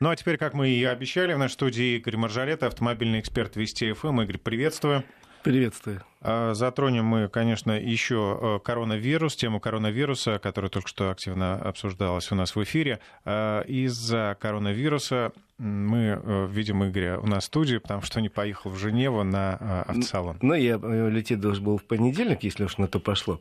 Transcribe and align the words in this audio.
Ну 0.00 0.10
а 0.10 0.16
теперь, 0.16 0.36
как 0.36 0.54
мы 0.54 0.68
и 0.68 0.84
обещали, 0.84 1.32
в 1.32 1.38
нашей 1.38 1.54
студии 1.54 1.96
Игорь 1.96 2.16
Маржалет, 2.16 2.62
автомобильный 2.62 3.18
эксперт 3.18 3.56
Вести 3.56 3.92
ФМ. 3.92 4.20
Игорь, 4.20 4.38
приветствую. 4.38 5.02
Приветствую. 5.42 6.02
А, 6.20 6.54
затронем 6.54 7.04
мы, 7.04 7.28
конечно, 7.28 7.72
еще 7.72 8.38
э, 8.40 8.64
коронавирус, 8.64 9.34
тему 9.34 9.58
коронавируса, 9.58 10.38
которая 10.38 10.68
только 10.70 10.88
что 10.88 11.10
активно 11.10 11.56
обсуждалась 11.56 12.30
у 12.30 12.36
нас 12.36 12.54
в 12.54 12.62
эфире. 12.62 13.00
А, 13.24 13.62
из-за 13.62 14.36
коронавируса 14.40 15.32
мы 15.58 16.20
э, 16.22 16.46
видим 16.48 16.84
Игоря 16.84 17.18
у 17.18 17.26
нас 17.26 17.42
в 17.44 17.46
студии, 17.46 17.78
потому 17.78 18.02
что 18.02 18.20
не 18.20 18.28
поехал 18.28 18.70
в 18.70 18.78
Женеву 18.78 19.24
на 19.24 19.58
э, 19.58 19.90
автосалон. 19.90 20.38
Ну, 20.42 20.54
я 20.54 20.76
лететь 20.76 21.40
должен 21.40 21.64
был 21.64 21.78
в 21.78 21.84
понедельник, 21.84 22.44
если 22.44 22.62
уж 22.64 22.78
на 22.78 22.86
то 22.86 23.00
пошло. 23.00 23.40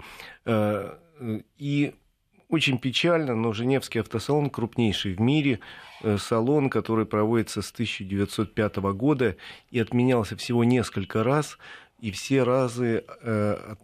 И 1.58 1.94
очень 2.50 2.77
печально, 2.77 3.36
но 3.36 3.52
Женевский 3.54 4.00
автосалон 4.00 4.50
крупнейший 4.50 5.13
в 5.13 5.20
мире, 5.20 5.59
салон, 6.18 6.70
который 6.70 7.05
проводится 7.05 7.62
с 7.62 7.71
1905 7.71 8.77
года 8.94 9.35
и 9.70 9.80
отменялся 9.80 10.38
всего 10.38 10.63
несколько 10.63 11.23
раз 11.23 11.58
и 11.99 12.12
все 12.12 12.44
разы, 12.44 13.05
э, 13.22 13.75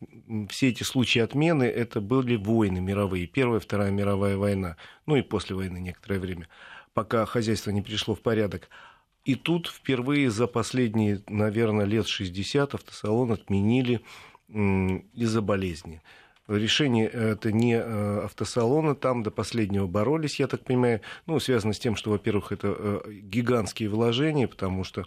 все 0.49 0.69
эти 0.69 0.83
случаи 0.83 1.19
отмены, 1.19 1.63
это 1.63 1.99
были 1.99 2.35
войны 2.35 2.79
мировые. 2.79 3.25
Первая, 3.25 3.59
Вторая 3.59 3.91
мировая 3.91 4.38
война, 4.38 4.77
ну 5.05 5.16
и 5.16 5.21
после 5.21 5.55
войны 5.55 5.80
некоторое 5.80 6.19
время, 6.19 6.47
пока 6.93 7.25
хозяйство 7.25 7.71
не 7.71 7.81
пришло 7.81 8.13
в 8.13 8.21
порядок. 8.21 8.69
И 9.25 9.35
тут 9.35 9.67
впервые 9.67 10.30
за 10.30 10.47
последние, 10.47 11.23
наверное, 11.27 11.85
лет 11.85 12.07
60 12.07 12.75
автосалон 12.75 13.31
отменили 13.31 14.02
из-за 14.49 15.41
болезни. 15.41 16.02
Решение 16.47 17.07
это 17.07 17.53
не 17.53 17.75
э, 17.75 18.20
автосалона, 18.25 18.95
там 18.95 19.23
до 19.23 19.31
последнего 19.31 19.88
боролись, 19.88 20.39
я 20.39 20.47
так 20.47 20.66
понимаю. 20.66 20.99
Ну, 21.25 21.39
связано 21.39 21.71
с 21.71 21.79
тем, 21.79 21.95
что, 21.95 22.11
во-первых, 22.11 22.52
это 22.52 22.75
э, 22.77 23.11
гигантские 23.11 23.89
вложения, 23.89 24.47
потому 24.47 24.83
что 24.83 25.05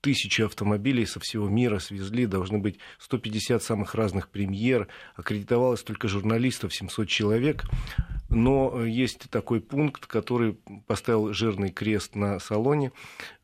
тысячи 0.00 0.42
автомобилей 0.42 1.06
со 1.06 1.20
всего 1.20 1.48
мира 1.48 1.78
свезли, 1.78 2.26
должны 2.26 2.58
быть 2.58 2.78
150 2.98 3.62
самых 3.62 3.94
разных 3.94 4.28
премьер, 4.28 4.88
аккредитовалось 5.16 5.82
только 5.82 6.06
журналистов 6.06 6.74
700 6.74 7.08
человек. 7.08 7.64
Но 8.30 8.72
э, 8.72 8.88
есть 8.88 9.28
такой 9.28 9.60
пункт, 9.60 10.06
который 10.06 10.54
поставил 10.86 11.32
жирный 11.32 11.70
крест 11.70 12.14
на 12.14 12.38
салоне. 12.38 12.92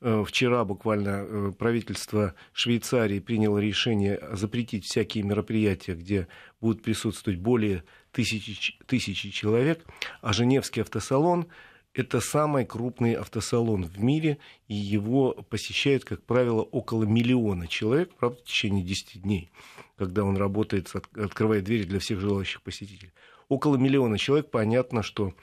Э, 0.00 0.24
вчера 0.26 0.64
буквально 0.64 1.26
э, 1.26 1.52
правительство 1.58 2.34
Швейцарии 2.52 3.18
приняло 3.18 3.58
решение 3.58 4.20
запретить 4.32 4.84
всякие 4.84 5.24
мероприятия, 5.24 5.94
где 5.94 6.28
будут 6.60 6.82
присутствовать 6.82 7.40
более 7.40 7.82
тысячи, 8.12 8.78
тысячи 8.86 9.30
человек, 9.30 9.84
а 10.22 10.32
Женевский 10.32 10.82
автосалон 10.82 11.48
это 11.96 12.20
самый 12.20 12.66
крупный 12.66 13.14
автосалон 13.14 13.84
в 13.84 13.98
мире, 13.98 14.38
и 14.68 14.74
его 14.74 15.32
посещает, 15.48 16.04
как 16.04 16.22
правило, 16.22 16.60
около 16.60 17.04
миллиона 17.04 17.66
человек, 17.68 18.10
правда, 18.18 18.38
в 18.38 18.44
течение 18.44 18.84
10 18.84 19.22
дней, 19.22 19.50
когда 19.96 20.24
он 20.24 20.36
работает, 20.36 20.92
открывает 20.94 21.64
двери 21.64 21.84
для 21.84 21.98
всех 21.98 22.20
желающих 22.20 22.60
посетителей. 22.62 23.12
Около 23.48 23.76
миллиона 23.76 24.18
человек, 24.18 24.50
понятно, 24.50 25.02
что 25.02 25.34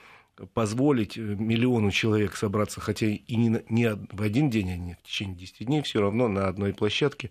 позволить 0.52 1.16
миллиону 1.16 1.90
человек 1.90 2.36
собраться, 2.36 2.80
хотя 2.80 3.06
и 3.06 3.36
не, 3.36 3.62
не 3.68 3.94
в 4.10 4.22
один 4.22 4.50
день, 4.50 4.70
а 4.72 4.76
не 4.76 4.94
в 4.94 5.02
течение 5.02 5.36
10 5.36 5.66
дней, 5.66 5.82
все 5.82 6.00
равно 6.00 6.28
на 6.28 6.48
одной 6.48 6.74
площадке 6.74 7.30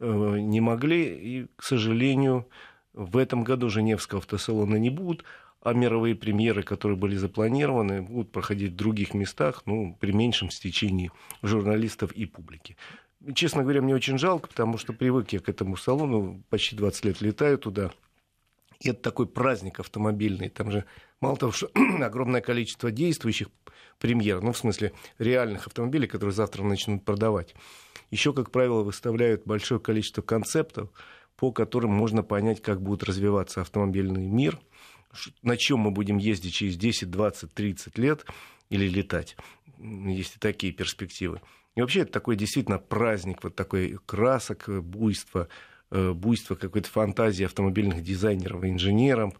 э, 0.00 0.38
не 0.40 0.60
могли. 0.60 1.04
И, 1.04 1.46
к 1.56 1.62
сожалению, 1.62 2.48
в 2.94 3.16
этом 3.16 3.44
году 3.44 3.68
Женевского 3.68 4.20
автосалона 4.20 4.76
не 4.76 4.90
будет 4.90 5.24
а 5.60 5.72
мировые 5.72 6.14
премьеры, 6.14 6.62
которые 6.62 6.96
были 6.96 7.16
запланированы, 7.16 8.02
будут 8.02 8.30
проходить 8.30 8.72
в 8.72 8.76
других 8.76 9.14
местах, 9.14 9.62
ну, 9.66 9.96
при 9.98 10.12
меньшем 10.12 10.50
стечении 10.50 11.10
журналистов 11.42 12.12
и 12.12 12.26
публики. 12.26 12.76
Честно 13.34 13.62
говоря, 13.62 13.82
мне 13.82 13.94
очень 13.94 14.18
жалко, 14.18 14.48
потому 14.48 14.78
что 14.78 14.92
привык 14.92 15.32
я 15.32 15.40
к 15.40 15.48
этому 15.48 15.76
салону, 15.76 16.42
почти 16.48 16.76
20 16.76 17.04
лет 17.04 17.20
летаю 17.20 17.58
туда. 17.58 17.90
И 18.80 18.90
это 18.90 19.02
такой 19.02 19.26
праздник 19.26 19.80
автомобильный. 19.80 20.48
Там 20.48 20.70
же 20.70 20.84
мало 21.20 21.36
того, 21.36 21.52
что 21.52 21.70
огромное 22.02 22.40
количество 22.40 22.90
действующих 22.90 23.48
премьер, 23.98 24.40
ну, 24.40 24.52
в 24.52 24.58
смысле, 24.58 24.92
реальных 25.18 25.66
автомобилей, 25.66 26.06
которые 26.06 26.34
завтра 26.34 26.62
начнут 26.62 27.04
продавать. 27.04 27.54
Еще, 28.10 28.32
как 28.32 28.50
правило, 28.50 28.82
выставляют 28.82 29.42
большое 29.44 29.80
количество 29.80 30.22
концептов, 30.22 30.90
по 31.36 31.52
которым 31.52 31.90
можно 31.90 32.22
понять, 32.22 32.62
как 32.62 32.80
будет 32.80 33.02
развиваться 33.04 33.60
автомобильный 33.60 34.26
мир– 34.26 34.58
на 35.42 35.56
чем 35.56 35.80
мы 35.80 35.90
будем 35.90 36.18
ездить 36.18 36.54
через 36.54 36.76
10, 36.76 37.10
20, 37.10 37.52
30 37.52 37.98
лет 37.98 38.24
или 38.70 38.88
летать. 38.88 39.36
Есть 39.78 40.36
и 40.36 40.38
такие 40.38 40.72
перспективы. 40.72 41.40
И 41.74 41.80
вообще 41.80 42.00
это 42.00 42.12
такой 42.12 42.36
действительно 42.36 42.78
праздник, 42.78 43.42
вот 43.42 43.54
такой 43.54 43.98
красок, 44.04 44.68
буйство, 44.82 45.48
буйство 45.90 46.54
какой-то 46.54 46.88
фантазии 46.88 47.44
автомобильных 47.44 48.02
дизайнеров 48.02 48.64
и 48.64 48.70
инженеров. 48.70 49.34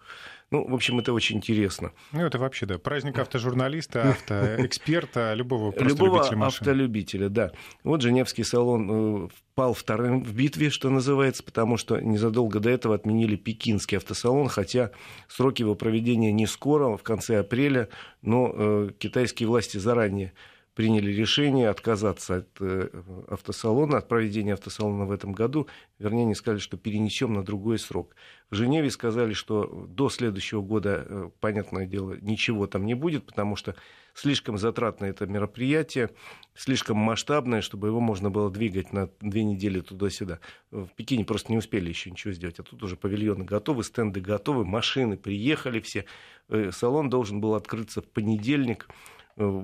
Ну, 0.51 0.67
в 0.67 0.75
общем, 0.75 0.99
это 0.99 1.13
очень 1.13 1.37
интересно. 1.37 1.93
Ну, 2.13 2.25
это 2.25 2.39
вообще, 2.39 2.65
да, 2.65 2.79
праздник 2.79 3.19
автожурналиста, 3.19 4.11
автоэксперта, 4.11 5.35
любого 5.37 5.73
просто 5.73 5.89
Любого 5.89 6.23
любителя 6.23 6.47
автолюбителя, 6.47 7.29
да. 7.29 7.53
Вот 7.85 8.01
Женевский 8.01 8.45
салон 8.45 9.27
э, 9.27 9.29
пал 9.55 9.75
вторым 9.75 10.25
в 10.25 10.35
битве, 10.35 10.71
что 10.71 10.89
называется, 10.89 11.43
потому 11.43 11.77
что 11.77 12.01
незадолго 12.01 12.61
до 12.61 12.71
этого 12.71 12.95
отменили 12.95 13.37
пекинский 13.37 13.99
автосалон, 13.99 14.49
хотя 14.49 14.91
сроки 15.29 15.61
его 15.61 15.75
проведения 15.75 16.33
не 16.33 16.47
скоро, 16.47 16.97
в 16.97 17.03
конце 17.03 17.41
апреля, 17.41 17.91
но 18.23 18.51
э, 18.55 18.91
китайские 18.99 19.51
власти 19.51 19.77
заранее 19.77 20.33
приняли 20.79 21.11
решение 21.11 21.71
отказаться 21.71 22.37
от 22.37 22.49
э, 22.61 22.89
автосалона, 23.27 23.99
от 23.99 24.07
проведения 24.07 24.53
автосалона 24.53 25.07
в 25.07 25.11
этом 25.11 25.33
году. 25.33 25.67
Вернее, 25.99 26.23
они 26.23 26.37
сказали, 26.37 26.61
что 26.61 26.77
перенесем 26.77 27.35
на 27.35 27.43
другой 27.43 27.81
срок. 27.81 28.15
В 28.49 28.55
Женеве 28.55 28.89
сказали, 28.93 29.33
что 29.33 29.65
до 29.89 30.09
следующего 30.09 30.63
года, 30.63 31.05
э, 31.05 31.31
понятное 31.41 31.85
дело, 31.85 32.17
ничего 32.21 32.69
там 32.69 32.87
не 32.87 32.95
будет, 32.95 33.27
потому 33.27 33.57
что 33.57 33.75
слишком 34.15 34.57
затратное 34.57 35.11
это 35.11 35.27
мероприятие, 35.27 36.11
слишком 36.55 36.97
масштабное, 36.97 37.61
чтобы 37.61 37.89
его 37.89 37.99
можно 37.99 38.31
было 38.31 38.49
двигать 38.49 38.93
на 38.93 39.11
две 39.21 39.43
недели 39.43 39.81
туда-сюда. 39.81 40.39
В 40.71 40.87
Пекине 40.95 41.25
просто 41.25 41.51
не 41.51 41.59
успели 41.59 41.89
еще 41.89 42.13
ничего 42.13 42.33
сделать, 42.33 42.61
а 42.61 42.63
тут 42.63 42.81
уже 42.85 42.95
павильоны 42.95 43.45
готовы, 43.45 43.83
стенды 43.83 44.21
готовы, 44.21 44.65
машины 44.65 45.17
приехали 45.17 45.81
все. 45.81 46.05
Э, 46.49 46.71
салон 46.71 47.11
должен 47.11 47.41
был 47.41 47.57
открыться 47.57 48.01
в 48.01 48.07
понедельник 48.07 48.87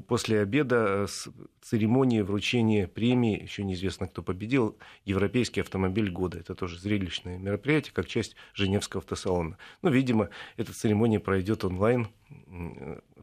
после 0.07 0.41
обеда 0.41 1.07
с 1.07 1.29
церемонии 1.63 2.21
вручения 2.21 2.87
премии, 2.87 3.43
еще 3.43 3.65
неизвестно, 3.65 4.07
кто 4.07 4.23
победил, 4.23 4.77
Европейский 5.05 5.61
автомобиль 5.61 6.11
года. 6.11 6.39
Это 6.39 6.55
тоже 6.55 6.79
зрелищное 6.79 7.39
мероприятие, 7.39 7.93
как 7.93 8.07
часть 8.07 8.37
Женевского 8.55 9.01
автосалона. 9.03 9.59
Ну, 9.83 9.91
видимо, 9.91 10.31
эта 10.57 10.73
церемония 10.73 11.21
пройдет 11.21 11.65
онлайн 11.65 12.09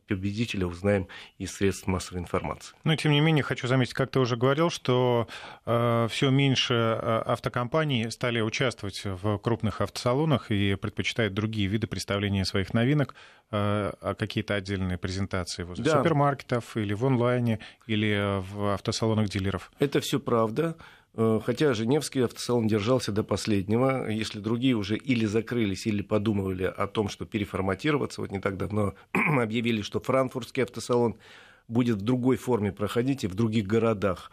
победителя 0.08 0.68
узнаем 0.68 1.08
из 1.38 1.54
средств 1.54 1.88
массовой 1.88 2.20
информации. 2.20 2.76
Но, 2.84 2.96
тем 2.96 3.12
не 3.12 3.22
менее, 3.22 3.44
хочу 3.44 3.68
заметить, 3.68 3.94
как 3.94 4.12
ты 4.12 4.20
уже 4.20 4.36
говорил, 4.36 4.70
что 4.70 5.28
э, 5.66 6.08
все 6.10 6.30
меньше 6.30 6.74
э, 6.74 7.24
автокомпаний 7.26 8.12
стали 8.12 8.42
участвовать 8.42 9.02
в 9.06 9.38
крупных 9.38 9.82
автосалонах 9.82 10.52
и 10.52 10.76
предпочитают 10.76 11.34
другие 11.34 11.68
виды 11.68 11.88
представления 11.88 12.46
своих 12.46 12.74
новинок, 12.74 13.16
э, 13.52 13.94
а 14.02 14.16
какие-то 14.16 14.56
отдельные 14.56 14.98
презентации 14.98 15.64
возле 15.64 15.86
да. 15.86 15.98
супермаркетов 15.98 16.76
или 16.76 16.94
в 16.94 17.06
онлайне, 17.06 17.60
или 17.88 18.42
в 18.52 18.74
автосалонах 18.74 19.30
дилеров. 19.30 19.72
Это 19.80 20.02
все 20.02 20.20
правда. 20.20 20.76
Э, 21.14 21.40
хотя 21.44 21.74
Женевский 21.74 22.22
автосалон 22.22 22.68
держался 22.68 23.12
до 23.12 23.24
последнего, 23.24 24.10
если 24.10 24.40
другие 24.40 24.76
уже 24.76 24.96
или 24.96 25.26
закрылись, 25.26 25.88
или 25.88 26.02
подумывали 26.02 26.64
о 26.64 26.88
том, 26.88 27.10
что 27.10 27.26
переформатироваться. 27.26 28.22
Вот 28.22 28.32
не 28.32 28.40
так 28.40 28.58
давно 28.58 28.94
объявили, 29.14 29.82
что 29.82 30.00
франкфуртский 30.00 30.64
автосалон 30.64 31.18
будет 31.68 31.98
в 31.98 32.02
другой 32.02 32.38
форме 32.38 32.72
проходить 32.72 33.24
и 33.24 33.28
в 33.28 33.36
других 33.36 33.68
городах. 33.68 34.32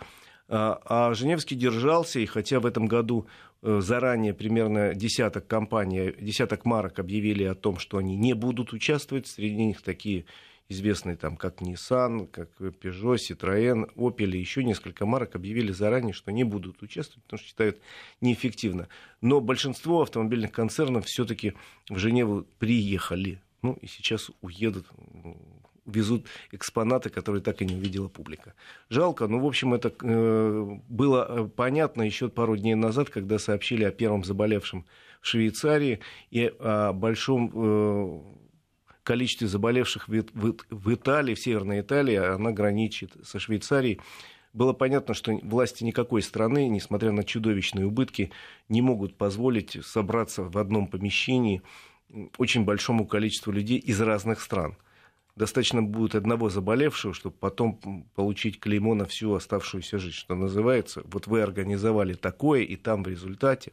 А, 0.49 0.81
а 0.85 1.15
Женевский 1.15 1.57
держался, 1.57 2.21
и 2.21 2.27
хотя 2.27 2.59
в 2.59 2.67
этом 2.67 2.87
году 2.87 3.27
э, 3.63 3.81
заранее 3.83 4.33
примерно 4.33 4.95
десяток 4.95 5.47
компаний, 5.47 6.15
десяток 6.19 6.65
марок 6.65 6.99
объявили 6.99 7.45
о 7.45 7.55
том, 7.55 7.79
что 7.79 7.99
они 7.99 8.17
не 8.17 8.35
будут 8.35 8.73
участвовать, 8.73 9.27
среди 9.27 9.57
них 9.57 9.83
такие 9.83 10.25
известные 10.69 11.17
там 11.17 11.37
как 11.37 11.63
Nissan, 11.63 12.27
как 12.27 12.51
Peugeot, 12.61 13.17
Citroën, 13.17 13.95
Opel 13.95 14.33
и 14.33 14.39
еще 14.39 14.63
несколько 14.63 15.07
марок 15.07 15.35
объявили 15.35 15.73
заранее, 15.73 16.13
что 16.13 16.31
не 16.31 16.45
будут 16.45 16.83
участвовать, 16.83 17.25
потому 17.25 17.39
что 17.39 17.49
считают 17.49 17.81
неэффективно. 18.21 18.89
Но 19.21 19.41
большинство 19.41 20.03
автомобильных 20.03 20.53
концернов 20.53 21.07
все-таки 21.07 21.55
в 21.89 21.99
Женеву 21.99 22.47
приехали. 22.59 23.41
Ну 23.63 23.79
и 23.81 23.87
сейчас 23.87 24.31
уедут, 24.41 24.87
везут 25.87 26.27
экспонаты, 26.53 27.09
которые 27.09 27.43
так 27.43 27.63
и 27.63 27.65
не 27.65 27.75
увидела 27.75 28.09
публика. 28.09 28.55
Жалко, 28.91 29.27
но, 29.27 29.41
в 29.41 29.47
общем, 29.47 29.75
это 29.75 29.93
э, 30.03 30.79
было 30.89 31.27
э, 31.29 31.49
понятно 31.57 32.03
еще 32.03 32.29
пару 32.29 32.57
дней 32.57 32.75
назад, 32.75 33.09
когда 33.09 33.39
сообщили 33.39 33.85
о 33.85 33.91
первом 33.91 34.23
заболевшем 34.23 34.85
в 35.21 35.27
Швейцарии 35.27 36.01
и 36.31 36.53
о 36.61 36.93
большом 36.93 37.51
э, 37.55 38.21
количестве 39.09 39.49
заболевших 39.49 40.07
в, 40.07 40.95
Италии, 40.95 41.35
в 41.35 41.41
Северной 41.41 41.81
Италии, 41.81 42.17
она 42.17 42.53
граничит 42.53 43.13
со 43.25 43.39
Швейцарией. 43.39 44.01
Было 44.53 44.75
понятно, 44.75 45.15
что 45.15 45.33
власти 45.43 45.83
никакой 45.83 46.21
страны, 46.21 46.69
несмотря 46.69 47.11
на 47.13 47.25
чудовищные 47.25 47.87
убытки, 47.87 48.31
не 48.69 48.83
могут 48.83 49.17
позволить 49.17 49.79
собраться 49.83 50.43
в 50.43 50.59
одном 50.59 50.89
помещении 50.89 51.63
очень 52.37 52.65
большому 52.65 53.07
количеству 53.07 53.51
людей 53.51 53.79
из 53.79 53.99
разных 54.01 54.43
стран– 54.43 54.77
достаточно 55.39 55.83
будет 55.83 56.15
одного 56.15 56.51
заболевшего, 56.51 57.15
чтобы 57.15 57.37
потом 57.39 58.05
получить 58.15 58.61
клеймо 58.61 58.95
на 58.95 59.07
всю 59.07 59.33
оставшуюся 59.33 59.99
жизнь, 59.99 60.17
что 60.17 60.35
называется. 60.35 61.03
Вот 61.05 61.27
вы 61.27 61.41
организовали 61.41 62.15
такое, 62.15 62.63
и 62.63 62.77
там 62.77 63.05
в 63.05 63.09
результате. 63.09 63.73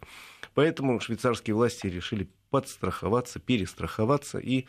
Поэтому 0.54 1.00
швейцарские 1.00 1.56
власти 1.56 1.88
решили 1.88 2.30
подстраховаться, 2.52 3.40
перестраховаться 3.40 4.38
и 4.38 4.68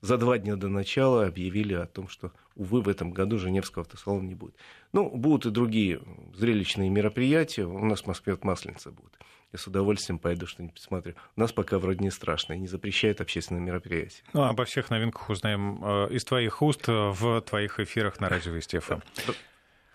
за 0.00 0.16
два 0.16 0.38
дня 0.38 0.56
до 0.56 0.68
начала 0.68 1.26
объявили 1.26 1.74
о 1.74 1.86
том, 1.86 2.08
что, 2.08 2.32
увы, 2.54 2.82
в 2.82 2.88
этом 2.88 3.10
году 3.10 3.38
Женевского 3.38 3.82
автосалона 3.82 4.26
не 4.26 4.34
будет. 4.34 4.54
Ну, 4.92 5.10
будут 5.10 5.46
и 5.46 5.50
другие 5.50 6.00
зрелищные 6.34 6.88
мероприятия. 6.88 7.64
У 7.64 7.84
нас 7.84 8.02
в 8.02 8.06
Москве 8.06 8.34
от 8.34 8.44
Масленица 8.44 8.90
будет. 8.90 9.18
Я 9.52 9.58
с 9.58 9.66
удовольствием 9.66 10.18
пойду 10.18 10.46
что-нибудь 10.46 10.74
посмотрю. 10.74 11.14
У 11.34 11.40
нас 11.40 11.52
пока 11.52 11.78
вроде 11.78 12.04
не 12.04 12.10
страшно 12.10 12.52
и 12.52 12.58
не 12.58 12.66
запрещают 12.66 13.20
общественные 13.20 13.62
мероприятия. 13.62 14.22
Ну, 14.34 14.42
обо 14.42 14.64
всех 14.66 14.90
новинках 14.90 15.30
узнаем 15.30 15.82
э, 15.82 16.08
из 16.10 16.24
твоих 16.24 16.60
уст 16.60 16.86
в 16.86 17.40
твоих 17.40 17.80
эфирах 17.80 18.20
на 18.20 18.28
радио 18.28 18.52
Вести 18.52 18.78
ФМ. 18.78 19.00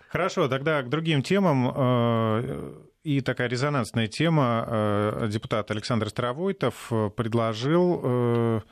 Хорошо, 0.08 0.48
тогда 0.48 0.82
к 0.82 0.88
другим 0.88 1.22
темам. 1.22 1.72
Э, 1.74 2.74
и 3.04 3.20
такая 3.20 3.48
резонансная 3.48 4.08
тема. 4.08 4.66
Э, 4.66 5.28
депутат 5.30 5.70
Александр 5.70 6.08
Старовойтов 6.08 6.90
предложил 7.16 8.62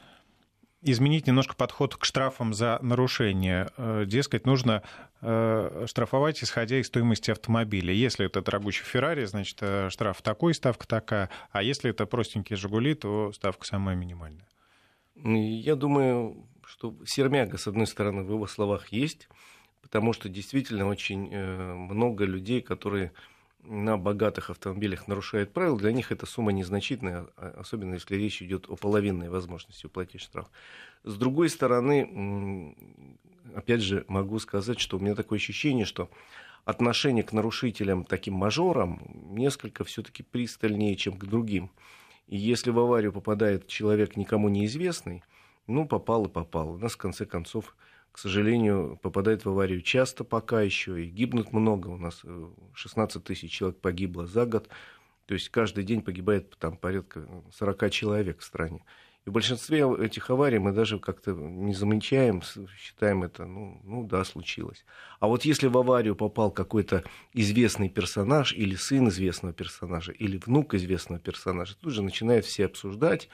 изменить 0.83 1.27
немножко 1.27 1.55
подход 1.55 1.97
к 1.97 2.05
штрафам 2.05 2.53
за 2.53 2.79
нарушение. 2.83 3.71
Э, 3.77 4.05
дескать, 4.07 4.47
нужно 4.47 4.83
э, 5.21 5.87
штрафовать, 5.87 6.43
исходя 6.43 6.79
из 6.79 6.89
стоимости 6.89 7.31
автомобиля. 7.31 7.95
Если 7.95 8.27
это 8.27 8.43
дорогущий 8.43 8.85
Феррари, 8.85 9.25
значит, 9.25 9.59
э, 9.61 9.89
штраф 9.91 10.21
такой, 10.23 10.55
ставка 10.55 10.87
такая. 10.87 11.31
А 11.53 11.63
если 11.63 11.91
это 11.91 12.05
простенький 12.07 12.57
Жигули, 12.57 12.95
то 12.95 13.33
ставка 13.33 13.65
самая 13.65 13.95
минимальная. 13.95 14.47
Я 15.15 15.77
думаю, 15.77 16.49
что 16.67 16.97
сермяга, 17.07 17.59
с 17.59 17.69
одной 17.69 17.87
стороны, 17.87 18.25
в 18.25 18.31
его 18.31 18.47
словах 18.47 18.89
есть, 18.89 19.29
потому 19.83 20.13
что 20.13 20.29
действительно 20.29 20.87
очень 20.89 21.37
много 21.37 22.25
людей, 22.25 22.61
которые 22.61 23.13
на 23.63 23.97
богатых 23.97 24.51
автомобилях 24.51 25.09
нарушают 25.09 25.53
правила, 25.53 25.79
для 25.79 25.93
них 25.93 26.13
эта 26.13 26.27
сумма 26.27 26.53
незначительная, 26.53 27.27
а, 27.37 27.55
особенно 27.61 27.95
если 27.95 28.17
речь 28.17 28.43
идет 28.43 28.67
о 28.69 28.77
половинной 28.77 29.29
возможности 29.29 29.87
уплатить 29.87 30.21
штраф. 30.21 30.51
С 31.05 31.17
другой 31.17 31.49
стороны, 31.49 32.77
опять 33.55 33.83
же, 33.83 34.05
могу 34.09 34.39
сказать, 34.39 34.81
что 34.81 34.97
у 34.97 35.01
меня 35.01 35.15
такое 35.15 35.39
ощущение, 35.39 35.85
что 35.85 36.11
отношение 36.65 37.25
к 37.25 37.33
нарушителям, 37.33 38.05
таким 38.05 38.35
мажорам, 38.35 39.01
несколько 39.31 39.85
все-таки 39.85 40.23
пристальнее, 40.23 40.97
чем 40.97 41.17
к 41.17 41.25
другим. 41.25 41.71
И 42.27 42.37
если 42.37 42.71
в 42.71 42.79
аварию 42.79 43.13
попадает 43.13 43.67
человек 43.67 44.17
никому 44.17 44.49
неизвестный, 44.49 45.23
ну, 45.67 45.87
попал 45.87 46.27
и 46.27 46.29
попал. 46.29 46.73
У 46.73 46.79
нас, 46.79 46.93
в 46.93 46.97
конце 46.97 47.27
концов, 47.27 47.77
к 48.13 48.19
сожалению, 48.19 48.99
попадают 49.03 49.45
в 49.45 49.49
аварию 49.49 49.81
часто 49.81 50.23
пока 50.23 50.61
еще, 50.61 51.03
и 51.03 51.09
гибнут 51.09 51.53
много. 51.53 51.89
У 51.89 51.97
нас 51.97 52.23
16 52.75 53.17
э, 53.17 53.21
тысяч 53.21 53.51
человек 53.51 53.81
погибло 53.81 54.27
за 54.27 54.45
год. 54.45 54.69
То 55.27 55.35
есть 55.35 55.49
каждый 55.49 55.85
день 55.85 56.03
погибает 56.03 56.57
там 56.59 56.77
порядка 56.77 57.27
40 57.53 57.91
человек 57.91 58.41
в 58.41 58.45
стране. 58.45 58.85
И 59.25 59.31
в 59.31 59.33
большинстве 59.33 59.87
этих 60.01 60.29
аварий 60.31 60.59
мы 60.59 60.73
даже 60.73 60.99
как-то 60.99 61.31
не 61.33 61.75
замечаем, 61.75 62.43
считаем 62.77 63.23
это, 63.23 63.47
ну, 63.47 63.81
ну 63.85 64.05
да, 64.05 64.25
случилось. 64.25 64.85
А 65.21 65.29
вот 65.29 65.45
если 65.45 65.69
в 65.69 65.79
аварию 65.79 66.17
попал 66.17 66.51
какой-то 66.51 67.05
известный 67.33 67.89
персонаж, 67.89 68.53
или 68.53 68.75
сын 68.75 69.09
известного 69.09 69.55
персонажа, 69.55 70.11
или 70.11 70.39
внук 70.45 70.75
известного 70.75 71.21
персонажа, 71.21 71.77
тут 71.81 71.93
же 71.93 72.03
начинают 72.03 72.45
все 72.45 72.67
обсуждать, 72.67 73.29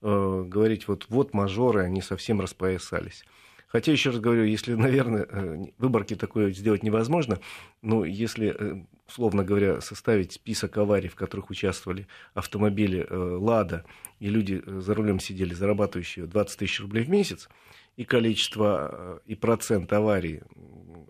э, 0.00 0.44
говорить, 0.46 0.88
вот, 0.88 1.06
вот 1.10 1.34
мажоры, 1.34 1.82
они 1.82 2.00
совсем 2.00 2.40
распоясались. 2.40 3.24
Хотя, 3.74 3.90
еще 3.90 4.10
раз 4.10 4.20
говорю, 4.20 4.44
если, 4.44 4.74
наверное, 4.74 5.26
э, 5.28 5.64
выборки 5.78 6.14
такое 6.14 6.52
сделать 6.52 6.84
невозможно, 6.84 7.40
но 7.82 8.04
если, 8.04 8.54
э, 8.56 8.84
условно 9.08 9.42
говоря, 9.42 9.80
составить 9.80 10.30
список 10.30 10.78
аварий, 10.78 11.08
в 11.08 11.16
которых 11.16 11.50
участвовали 11.50 12.06
автомобили 12.34 13.04
э, 13.04 13.16
«Лада», 13.16 13.84
и 14.20 14.28
люди 14.28 14.62
за 14.64 14.94
рулем 14.94 15.18
сидели, 15.18 15.54
зарабатывающие 15.54 16.26
20 16.26 16.56
тысяч 16.56 16.80
рублей 16.82 17.02
в 17.02 17.10
месяц, 17.10 17.48
и 17.96 18.04
количество 18.04 19.20
и 19.26 19.34
процент 19.34 19.92
аварий 19.92 20.42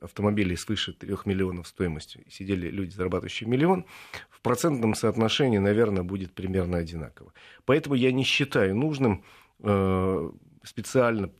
автомобилей 0.01 0.57
свыше 0.57 0.95
3 0.95 1.17
миллионов 1.27 1.69
стоимостью, 1.69 2.25
сидели 2.31 2.71
люди, 2.71 2.95
зарабатывающие 2.95 3.47
миллион, 3.47 3.85
в 4.31 4.41
процентном 4.41 4.95
соотношении, 4.95 5.59
наверное, 5.59 6.03
будет 6.03 6.33
примерно 6.33 6.79
одинаково. 6.79 7.35
Поэтому 7.67 7.95
я 7.95 8.11
не 8.11 8.25
считаю 8.25 8.75
нужным 8.75 9.23
специально 10.63 11.31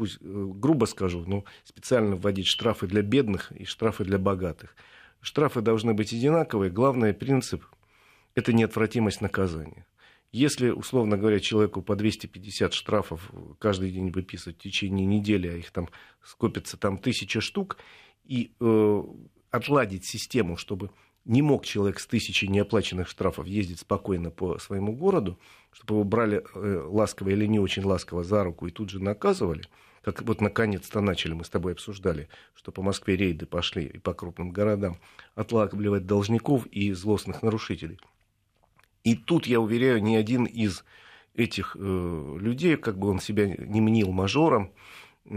пусть 0.00 0.16
э, 0.22 0.24
грубо 0.54 0.86
скажу, 0.86 1.24
но 1.26 1.44
специально 1.62 2.16
вводить 2.16 2.46
штрафы 2.46 2.86
для 2.86 3.02
бедных 3.02 3.52
и 3.52 3.66
штрафы 3.66 4.02
для 4.02 4.16
богатых. 4.16 4.74
Штрафы 5.20 5.60
должны 5.60 5.92
быть 5.92 6.14
одинаковые. 6.14 6.70
Главный 6.70 7.12
принцип– 7.12 7.66
это 8.34 8.54
неотвратимость 8.54 9.20
наказания. 9.20 9.86
Если, 10.32 10.70
условно 10.70 11.18
говоря, 11.18 11.38
человеку 11.38 11.82
по 11.82 11.96
250 11.96 12.72
штрафов 12.72 13.30
каждый 13.58 13.90
день 13.90 14.10
выписывать 14.10 14.56
в 14.56 14.62
течение 14.62 15.04
недели, 15.04 15.48
а 15.48 15.56
их 15.58 15.70
там 15.70 15.90
скопится 16.24 16.78
там 16.78 16.96
тысяча 16.96 17.42
штук, 17.42 17.76
и 18.24 18.54
э, 18.58 19.02
отладить 19.50 20.06
систему, 20.06 20.56
чтобы 20.56 20.92
не 21.26 21.42
мог 21.42 21.66
человек 21.66 22.00
с 22.00 22.06
тысячей 22.06 22.48
неоплаченных 22.48 23.06
штрафов 23.06 23.46
ездить 23.46 23.80
спокойно 23.80 24.30
по 24.30 24.58
своему 24.58 24.96
городу, 24.96 25.38
чтобы 25.72 25.96
его 25.96 26.04
брали 26.04 26.42
э, 26.54 26.86
ласково 26.88 27.28
или 27.28 27.44
не 27.44 27.60
очень 27.60 27.84
ласково 27.84 28.24
за 28.24 28.44
руку 28.44 28.66
и 28.66 28.70
тут 28.70 28.88
же 28.88 28.98
наказывали– 28.98 29.64
как 30.02 30.22
вот 30.22 30.40
наконец-то 30.40 31.00
начали, 31.00 31.34
мы 31.34 31.44
с 31.44 31.50
тобой 31.50 31.72
обсуждали, 31.72 32.28
что 32.54 32.72
по 32.72 32.82
Москве 32.82 33.16
рейды 33.16 33.46
пошли 33.46 33.84
и 33.84 33.98
по 33.98 34.14
крупным 34.14 34.50
городам, 34.50 34.96
отлавливать 35.34 36.06
должников 36.06 36.66
и 36.66 36.92
злостных 36.92 37.42
нарушителей. 37.42 37.98
И 39.04 39.14
тут, 39.14 39.46
я 39.46 39.60
уверяю, 39.60 40.02
ни 40.02 40.14
один 40.14 40.44
из 40.44 40.84
этих 41.34 41.76
э, 41.78 42.36
людей, 42.40 42.76
как 42.76 42.98
бы 42.98 43.08
он 43.08 43.20
себя 43.20 43.46
не 43.46 43.80
мнил 43.80 44.12
мажором, 44.12 44.72
э, 45.26 45.30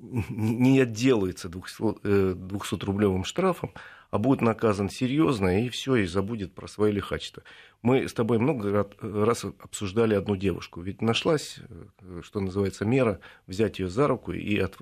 не 0.00 0.80
отделается 0.80 1.48
200-рублевым 1.48 3.22
э, 3.22 3.24
штрафом, 3.24 3.72
а 4.10 4.18
будет 4.18 4.40
наказан 4.40 4.90
серьезно, 4.90 5.64
и 5.64 5.68
все, 5.68 5.96
и 5.96 6.06
забудет 6.06 6.54
про 6.54 6.66
свое 6.66 6.92
лихачество. 6.92 7.42
Мы 7.82 8.08
с 8.08 8.12
тобой 8.12 8.38
много 8.38 8.88
раз 9.00 9.44
обсуждали 9.44 10.14
одну 10.14 10.36
девушку. 10.36 10.80
Ведь 10.80 11.00
нашлась, 11.00 11.58
э, 12.00 12.20
что 12.22 12.40
называется, 12.40 12.84
мера 12.84 13.20
взять 13.46 13.78
ее 13.78 13.88
за 13.88 14.08
руку 14.08 14.32
и 14.32 14.58
от, 14.58 14.76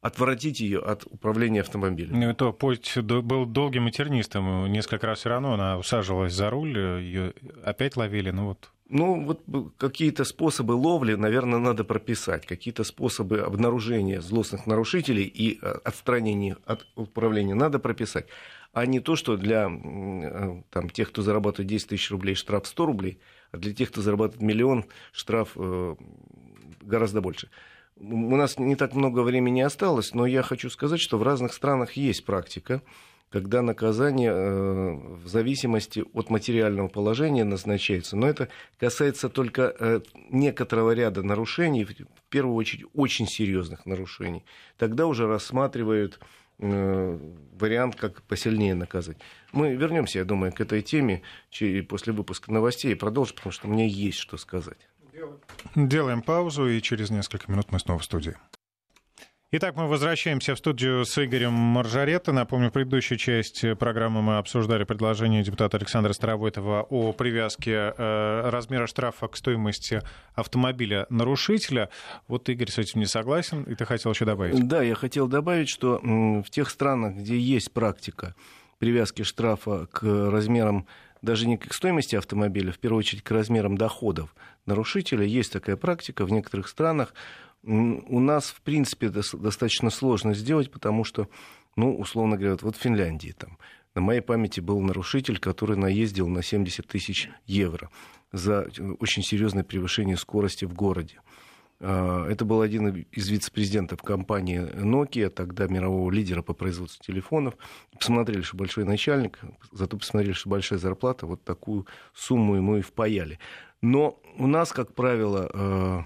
отворотить 0.00 0.60
ее 0.60 0.80
от 0.80 1.04
управления 1.06 1.60
автомобилем. 1.60 2.18
Ну, 2.18 2.34
то 2.34 2.52
путь 2.52 2.98
был 2.98 3.46
долгим 3.46 3.88
и 3.88 3.92
тернистым. 3.92 4.70
Несколько 4.70 5.06
раз 5.06 5.20
все 5.20 5.30
равно 5.30 5.54
она 5.54 5.78
усаживалась 5.78 6.34
за 6.34 6.50
руль, 6.50 6.76
ее 6.76 7.34
опять 7.64 7.96
ловили. 7.96 8.30
Ну 8.30 8.48
вот 8.48 8.70
ну, 8.88 9.22
вот 9.22 9.42
какие-то 9.76 10.24
способы 10.24 10.72
ловли, 10.72 11.14
наверное, 11.14 11.58
надо 11.58 11.84
прописать. 11.84 12.46
Какие-то 12.46 12.84
способы 12.84 13.40
обнаружения 13.40 14.20
злостных 14.20 14.66
нарушителей 14.66 15.24
и 15.24 15.58
э, 15.60 15.74
отстранения 15.84 16.56
от 16.64 16.86
управления 16.96 17.54
надо 17.54 17.78
прописать. 17.78 18.26
А 18.72 18.86
не 18.86 19.00
то, 19.00 19.14
что 19.14 19.36
для 19.36 19.68
э, 19.70 20.62
там, 20.70 20.88
тех, 20.88 21.10
кто 21.10 21.20
зарабатывает 21.20 21.68
10 21.68 21.88
тысяч 21.88 22.10
рублей, 22.10 22.34
штраф 22.34 22.66
100 22.66 22.86
рублей, 22.86 23.20
а 23.52 23.58
для 23.58 23.74
тех, 23.74 23.90
кто 23.90 24.00
зарабатывает 24.00 24.42
миллион, 24.42 24.86
штраф 25.12 25.52
э, 25.56 25.96
гораздо 26.80 27.20
больше. 27.20 27.50
У 27.96 28.36
нас 28.36 28.58
не 28.58 28.76
так 28.76 28.94
много 28.94 29.20
времени 29.20 29.60
осталось, 29.60 30.14
но 30.14 30.24
я 30.24 30.42
хочу 30.42 30.70
сказать, 30.70 31.00
что 31.00 31.18
в 31.18 31.22
разных 31.22 31.52
странах 31.52 31.92
есть 31.92 32.24
практика 32.24 32.80
когда 33.30 33.62
наказание 33.62 34.30
э, 34.32 34.92
в 35.24 35.28
зависимости 35.28 36.04
от 36.14 36.30
материального 36.30 36.88
положения 36.88 37.44
назначается. 37.44 38.16
Но 38.16 38.26
это 38.26 38.48
касается 38.78 39.28
только 39.28 39.74
э, 39.78 40.00
некоторого 40.30 40.92
ряда 40.92 41.22
нарушений, 41.22 41.84
в 41.84 41.94
первую 42.30 42.54
очередь 42.56 42.86
очень 42.94 43.26
серьезных 43.26 43.86
нарушений. 43.86 44.44
Тогда 44.78 45.06
уже 45.06 45.26
рассматривают 45.26 46.20
э, 46.58 47.18
вариант, 47.58 47.96
как 47.96 48.22
посильнее 48.22 48.74
наказать. 48.74 49.18
Мы 49.52 49.74
вернемся, 49.74 50.20
я 50.20 50.24
думаю, 50.24 50.52
к 50.52 50.60
этой 50.60 50.82
теме 50.82 51.22
после 51.88 52.12
выпуска 52.12 52.52
новостей 52.52 52.92
и 52.92 52.94
продолжим, 52.94 53.36
потому 53.36 53.52
что 53.52 53.68
мне 53.68 53.86
есть 53.86 54.18
что 54.18 54.36
сказать. 54.36 54.88
Делаем 55.74 56.22
паузу, 56.22 56.68
и 56.68 56.80
через 56.80 57.10
несколько 57.10 57.50
минут 57.50 57.72
мы 57.72 57.78
снова 57.80 57.98
в 57.98 58.04
студии. 58.04 58.36
Итак, 59.50 59.76
мы 59.76 59.88
возвращаемся 59.88 60.54
в 60.54 60.58
студию 60.58 61.06
с 61.06 61.24
Игорем 61.24 61.54
Маржаретто. 61.54 62.32
Напомню, 62.32 62.68
в 62.68 62.72
предыдущей 62.74 63.16
части 63.16 63.72
программы 63.72 64.20
мы 64.20 64.36
обсуждали 64.36 64.84
предложение 64.84 65.42
депутата 65.42 65.78
Александра 65.78 66.12
Старовойтова 66.12 66.82
о 66.82 67.14
привязке 67.14 67.94
э, 67.96 68.50
размера 68.50 68.86
штрафа 68.86 69.26
к 69.26 69.38
стоимости 69.38 70.02
автомобиля 70.34 71.06
нарушителя. 71.08 71.88
Вот 72.26 72.46
Игорь 72.50 72.68
с 72.68 72.76
этим 72.76 73.00
не 73.00 73.06
согласен, 73.06 73.62
и 73.62 73.74
ты 73.74 73.86
хотел 73.86 74.12
еще 74.12 74.26
добавить. 74.26 74.68
Да, 74.68 74.82
я 74.82 74.94
хотел 74.94 75.28
добавить, 75.28 75.70
что 75.70 75.98
в 76.02 76.50
тех 76.50 76.68
странах, 76.68 77.14
где 77.14 77.38
есть 77.38 77.72
практика 77.72 78.34
привязки 78.78 79.22
штрафа 79.22 79.86
к 79.90 80.02
размерам 80.02 80.86
даже 81.22 81.48
не 81.48 81.56
к 81.56 81.72
стоимости 81.72 82.16
автомобиля, 82.16 82.70
в 82.70 82.78
первую 82.78 82.98
очередь 82.98 83.22
к 83.22 83.30
размерам 83.30 83.78
доходов 83.78 84.34
нарушителя, 84.66 85.24
есть 85.24 85.52
такая 85.52 85.76
практика 85.76 86.26
в 86.26 86.32
некоторых 86.32 86.68
странах 86.68 87.14
у 87.68 88.20
нас, 88.20 88.48
в 88.50 88.62
принципе, 88.62 89.10
достаточно 89.10 89.90
сложно 89.90 90.34
сделать, 90.34 90.70
потому 90.70 91.04
что, 91.04 91.28
ну, 91.76 91.94
условно 91.96 92.36
говоря, 92.36 92.56
вот 92.62 92.76
в 92.76 92.80
Финляндии 92.80 93.34
там, 93.36 93.58
на 93.94 94.00
моей 94.00 94.20
памяти 94.20 94.60
был 94.60 94.80
нарушитель, 94.80 95.38
который 95.38 95.76
наездил 95.76 96.28
на 96.28 96.42
70 96.42 96.86
тысяч 96.86 97.28
евро 97.46 97.90
за 98.32 98.68
очень 99.00 99.22
серьезное 99.22 99.64
превышение 99.64 100.16
скорости 100.16 100.64
в 100.64 100.72
городе. 100.72 101.20
А, 101.80 102.26
это 102.26 102.44
был 102.44 102.62
один 102.62 102.88
из 102.88 103.28
вице-президентов 103.28 104.02
компании 104.02 104.60
Nokia, 104.60 105.28
тогда 105.28 105.66
мирового 105.66 106.10
лидера 106.10 106.42
по 106.42 106.54
производству 106.54 107.04
телефонов. 107.04 107.54
Посмотрели, 107.98 108.42
что 108.42 108.56
большой 108.56 108.84
начальник, 108.84 109.40
зато 109.72 109.96
посмотрели, 109.98 110.32
что 110.32 110.48
большая 110.48 110.78
зарплата, 110.78 111.26
вот 111.26 111.44
такую 111.44 111.86
сумму 112.14 112.56
ему 112.56 112.76
и 112.76 112.80
впаяли. 112.80 113.38
Но 113.82 114.20
у 114.38 114.46
нас, 114.46 114.72
как 114.72 114.94
правило, 114.94 115.50
а, 115.52 116.04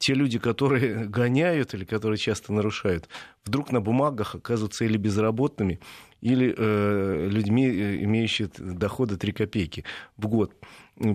те 0.00 0.14
люди, 0.14 0.38
которые 0.38 1.04
гоняют 1.18 1.74
или 1.74 1.84
которые 1.84 2.18
часто 2.18 2.52
нарушают, 2.52 3.08
вдруг 3.44 3.70
на 3.70 3.80
бумагах 3.80 4.34
оказываются 4.34 4.84
или 4.84 4.96
безработными, 4.96 5.78
или 6.20 6.52
э, 6.56 7.28
людьми, 7.30 7.66
э, 7.66 8.02
имеющими 8.04 8.50
доходы 8.58 9.16
3 9.16 9.32
копейки 9.32 9.84
в 10.16 10.26
год. 10.26 10.52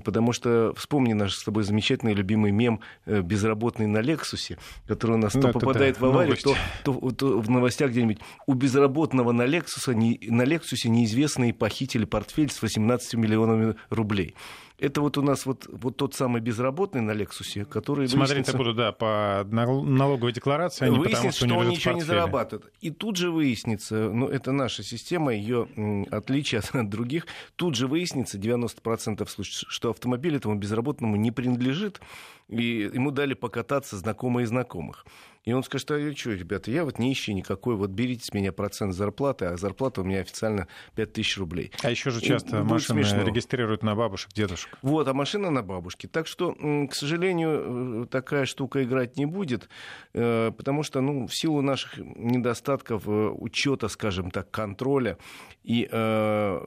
Потому 0.04 0.34
что 0.34 0.74
вспомни 0.76 1.14
наш 1.14 1.36
с 1.36 1.44
тобой 1.44 1.64
замечательный 1.64 2.14
любимый 2.14 2.52
мем 2.52 2.80
э, 3.06 3.22
«Безработный 3.22 3.86
на 3.88 4.00
Лексусе», 4.00 4.58
который 4.88 5.14
у 5.14 5.20
нас 5.20 5.34
ну, 5.36 5.42
то 5.42 5.52
попадает 5.52 5.98
да, 6.00 6.02
в 6.02 6.10
аварию, 6.10 6.38
то, 6.38 6.56
то, 6.84 7.12
то 7.12 7.40
в 7.40 7.50
новостях 7.50 7.92
где-нибудь. 7.92 8.20
У 8.48 8.54
безработного 8.54 9.32
на, 9.32 9.46
Лексуса, 9.46 9.94
не, 9.94 10.20
на 10.24 10.44
Лексусе 10.44 10.90
неизвестные 10.90 11.54
похитили 11.54 12.06
портфель 12.06 12.52
с 12.52 12.62
18 12.62 13.16
миллионами 13.16 13.76
рублей 13.90 14.36
это 14.78 15.02
вот 15.02 15.18
у 15.18 15.22
нас 15.22 15.46
вот, 15.46 15.68
вот 15.72 15.98
тот 15.98 16.16
самый 16.16 16.42
безработный 16.42 17.02
на 17.02 17.12
Лексусе, 17.12 17.66
который... 17.66 18.08
Смотреть 18.08 18.48
выяснится... 18.48 18.58
буду, 18.58 18.74
да, 18.74 18.92
по 18.92 19.46
налоговой 19.50 20.34
декларации, 20.34 20.86
а 20.86 20.90
не 20.90 20.98
потому, 20.98 21.32
что, 21.32 21.46
что 21.46 21.56
он 21.56 21.70
ничего 21.70 21.94
не 21.94 22.02
зарабатывает. 22.02 22.72
И 22.82 22.92
тут 22.92 23.16
же 23.16 23.32
выяснится, 23.32 24.10
ну, 24.10 24.28
это 24.28 24.52
наша 24.52 24.84
система, 24.84 25.34
ее 25.34 25.68
отличие 26.12 26.60
от 26.60 26.90
других, 26.90 27.28
тут 27.56 27.76
же 27.76 27.88
выяснится 27.88 28.38
90% 28.38 29.28
случаев, 29.28 29.66
что 29.70 29.92
автомобиль 29.92 30.36
этому 30.36 30.56
безработному 30.56 31.16
не 31.16 31.32
принадлежит, 31.32 32.02
и 32.50 32.90
ему 32.94 33.12
дали 33.12 33.34
покататься 33.34 33.98
знакомые 33.98 34.46
знакомых. 34.46 35.06
И 35.46 35.54
он 35.54 35.64
скажет, 35.64 35.92
а 35.92 36.16
что, 36.16 36.32
ребята, 36.32 36.72
я 36.72 36.84
вот 36.84 36.98
не 36.98 37.14
ищу 37.14 37.32
никакой, 37.32 37.76
вот 37.76 37.92
берите 37.92 38.26
с 38.26 38.34
меня 38.34 38.52
процент 38.52 38.96
зарплаты, 38.96 39.46
а 39.46 39.58
зарплата 39.58 40.02
у 40.02 40.04
меня 40.04 40.22
официально 40.22 40.68
5000 40.96 41.38
рублей. 41.38 41.72
А 41.84 41.92
еще 41.92 42.10
же 42.10 42.20
часто 42.20 42.62
и 42.62 42.64
машины 42.64 43.04
смешно. 43.04 43.24
регистрируют 43.24 43.84
на 43.84 43.96
бабушек, 43.96 44.34
дедушек. 44.34 44.76
Вот, 44.82 45.08
а 45.08 45.14
машина 45.14 45.52
на 45.52 45.62
бабушке. 45.62 46.08
Так 46.08 46.26
что, 46.26 46.54
к 46.90 46.96
сожалению, 46.96 48.04
э, 48.04 48.08
такая 48.08 48.46
штука 48.46 48.84
играть 48.84 49.18
не 49.18 49.28
будет, 49.28 49.70
э, 50.14 50.52
потому 50.58 50.82
что, 50.82 51.02
ну, 51.02 51.28
в 51.28 51.36
силу 51.36 51.62
наших 51.62 51.98
недостатков 52.00 53.08
э, 53.08 53.12
учета, 53.12 53.88
скажем 53.88 54.32
так, 54.32 54.50
контроля, 54.50 55.18
и 55.64 55.90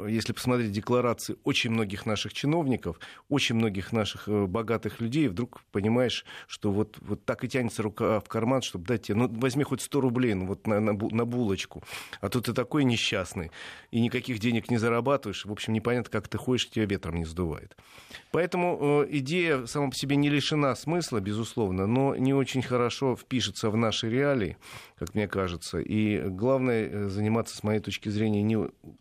если 0.09 0.33
посмотреть 0.33 0.73
декларации 0.73 1.37
очень 1.45 1.71
многих 1.71 2.05
наших 2.05 2.33
чиновников, 2.33 2.99
очень 3.29 3.55
многих 3.55 3.93
наших 3.93 4.29
богатых 4.29 5.01
людей, 5.01 5.29
вдруг 5.29 5.63
понимаешь, 5.71 6.25
что 6.49 6.73
вот, 6.73 6.99
вот 7.01 7.25
так 7.25 7.45
и 7.45 7.49
тянется 7.49 7.85
рука 7.85 8.19
в 8.19 8.25
карман, 8.25 8.61
чтобы 8.69 8.85
дать 8.85 9.03
тебе, 9.03 9.17
ну, 9.17 9.29
возьми 9.29 9.65
хоть 9.65 9.81
100 9.81 10.01
рублей 10.01 10.35
ну, 10.35 10.47
вот 10.47 10.67
на, 10.67 10.81
на, 10.81 10.93
на 10.93 11.25
булочку. 11.25 11.83
А 12.21 12.29
тут 12.29 12.47
ты 12.47 12.53
такой 12.53 12.85
несчастный, 12.85 13.51
и 13.91 14.01
никаких 14.01 14.39
денег 14.39 14.71
не 14.71 14.79
зарабатываешь. 14.79 15.45
В 15.45 15.53
общем, 15.53 15.73
непонятно, 15.73 16.11
как 16.11 16.29
ты 16.29 16.39
ходишь, 16.39 16.71
тебя 16.71 16.85
ветром 16.85 17.17
не 17.17 17.25
сдувает. 17.25 17.77
Поэтому 18.31 19.03
э, 19.03 19.07
идея 19.19 19.67
сама 19.67 19.91
по 19.91 19.97
себе 19.97 20.17
не 20.17 20.29
лишена 20.29 20.75
смысла, 20.77 21.21
безусловно, 21.21 21.87
но 21.87 22.15
не 22.17 22.35
очень 22.35 22.63
хорошо 22.63 23.17
впишется 23.17 23.71
в 23.71 23.77
наши 23.77 24.09
реалии, 24.09 24.57
как 24.99 25.15
мне 25.15 25.27
кажется. 25.29 25.79
И 25.79 26.21
главное 26.29 26.89
э, 26.89 27.09
заниматься, 27.09 27.57
с 27.57 27.63
моей 27.63 27.81
точки 27.81 28.09
зрения, 28.09 28.43
не 28.43 28.59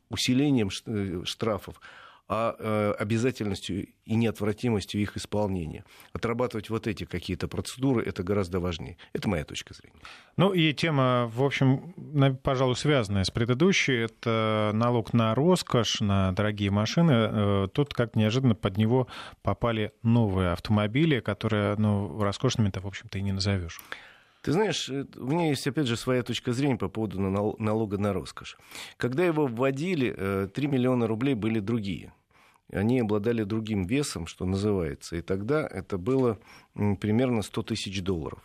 усилением 0.09 0.69
э, 0.85 1.21
штрафов, 1.25 1.79
а 2.29 2.55
э, 2.59 2.93
обязательностью 2.99 3.87
и 4.05 4.15
неотвратимостью 4.15 5.01
их 5.01 5.15
исполнения. 5.15 5.85
Отрабатывать 6.13 6.69
вот 6.69 6.87
эти 6.87 7.05
какие-то 7.05 7.47
процедуры 7.47 8.03
это 8.03 8.23
гораздо 8.23 8.59
важнее. 8.59 8.97
Это 9.13 9.29
моя 9.29 9.45
точка 9.45 9.73
зрения. 9.73 9.99
Ну 10.35 10.53
и 10.53 10.73
тема, 10.73 11.31
в 11.33 11.43
общем, 11.43 11.93
пожалуй, 12.43 12.75
связанная 12.75 13.23
с 13.23 13.31
предыдущей, 13.31 13.95
это 13.95 14.71
налог 14.73 15.13
на 15.13 15.33
роскошь, 15.35 16.01
на 16.01 16.33
дорогие 16.33 16.69
машины. 16.69 17.11
Э, 17.11 17.67
тут 17.73 17.93
как 17.93 18.15
неожиданно 18.15 18.55
под 18.55 18.77
него 18.77 19.07
попали 19.41 19.93
новые 20.03 20.51
автомобили, 20.51 21.19
которые, 21.21 21.75
ну, 21.77 22.21
роскошными-то, 22.21 22.81
в 22.81 22.87
общем-то, 22.87 23.17
и 23.17 23.21
не 23.21 23.31
назовешь. 23.31 23.79
Ты 24.47 24.53
знаешь, 24.53 24.87
э, 24.87 25.03
у 25.17 25.25
меня 25.25 25.49
есть, 25.49 25.67
опять 25.67 25.87
же, 25.87 25.97
своя 25.97 26.23
точка 26.23 26.53
зрения 26.53 26.77
по 26.77 26.87
поводу 26.87 27.19
налога 27.19 27.97
на 27.97 28.13
роскошь. 28.13 28.57
Когда 28.95 29.25
его 29.25 29.45
вводили, 29.45 30.47
3 30.47 30.67
миллиона 30.67 31.05
рублей 31.05 31.35
были 31.35 31.59
другие 31.59 32.13
они 32.71 33.01
обладали 33.01 33.43
другим 33.43 33.83
весом, 33.83 34.25
что 34.25 34.45
называется. 34.45 35.17
И 35.17 35.21
тогда 35.21 35.67
это 35.67 35.97
было 35.97 36.39
примерно 36.73 37.41
100 37.41 37.63
тысяч 37.63 38.01
долларов. 38.01 38.39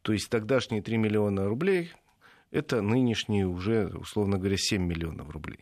То 0.00 0.14
есть 0.14 0.30
тогдашние 0.30 0.80
3 0.80 0.96
миллиона 0.96 1.46
рублей– 1.46 1.92
это 2.50 2.80
нынешние 2.80 3.46
уже, 3.46 3.88
условно 3.88 4.38
говоря, 4.38 4.56
7 4.58 4.82
миллионов 4.82 5.28
рублей. 5.28 5.60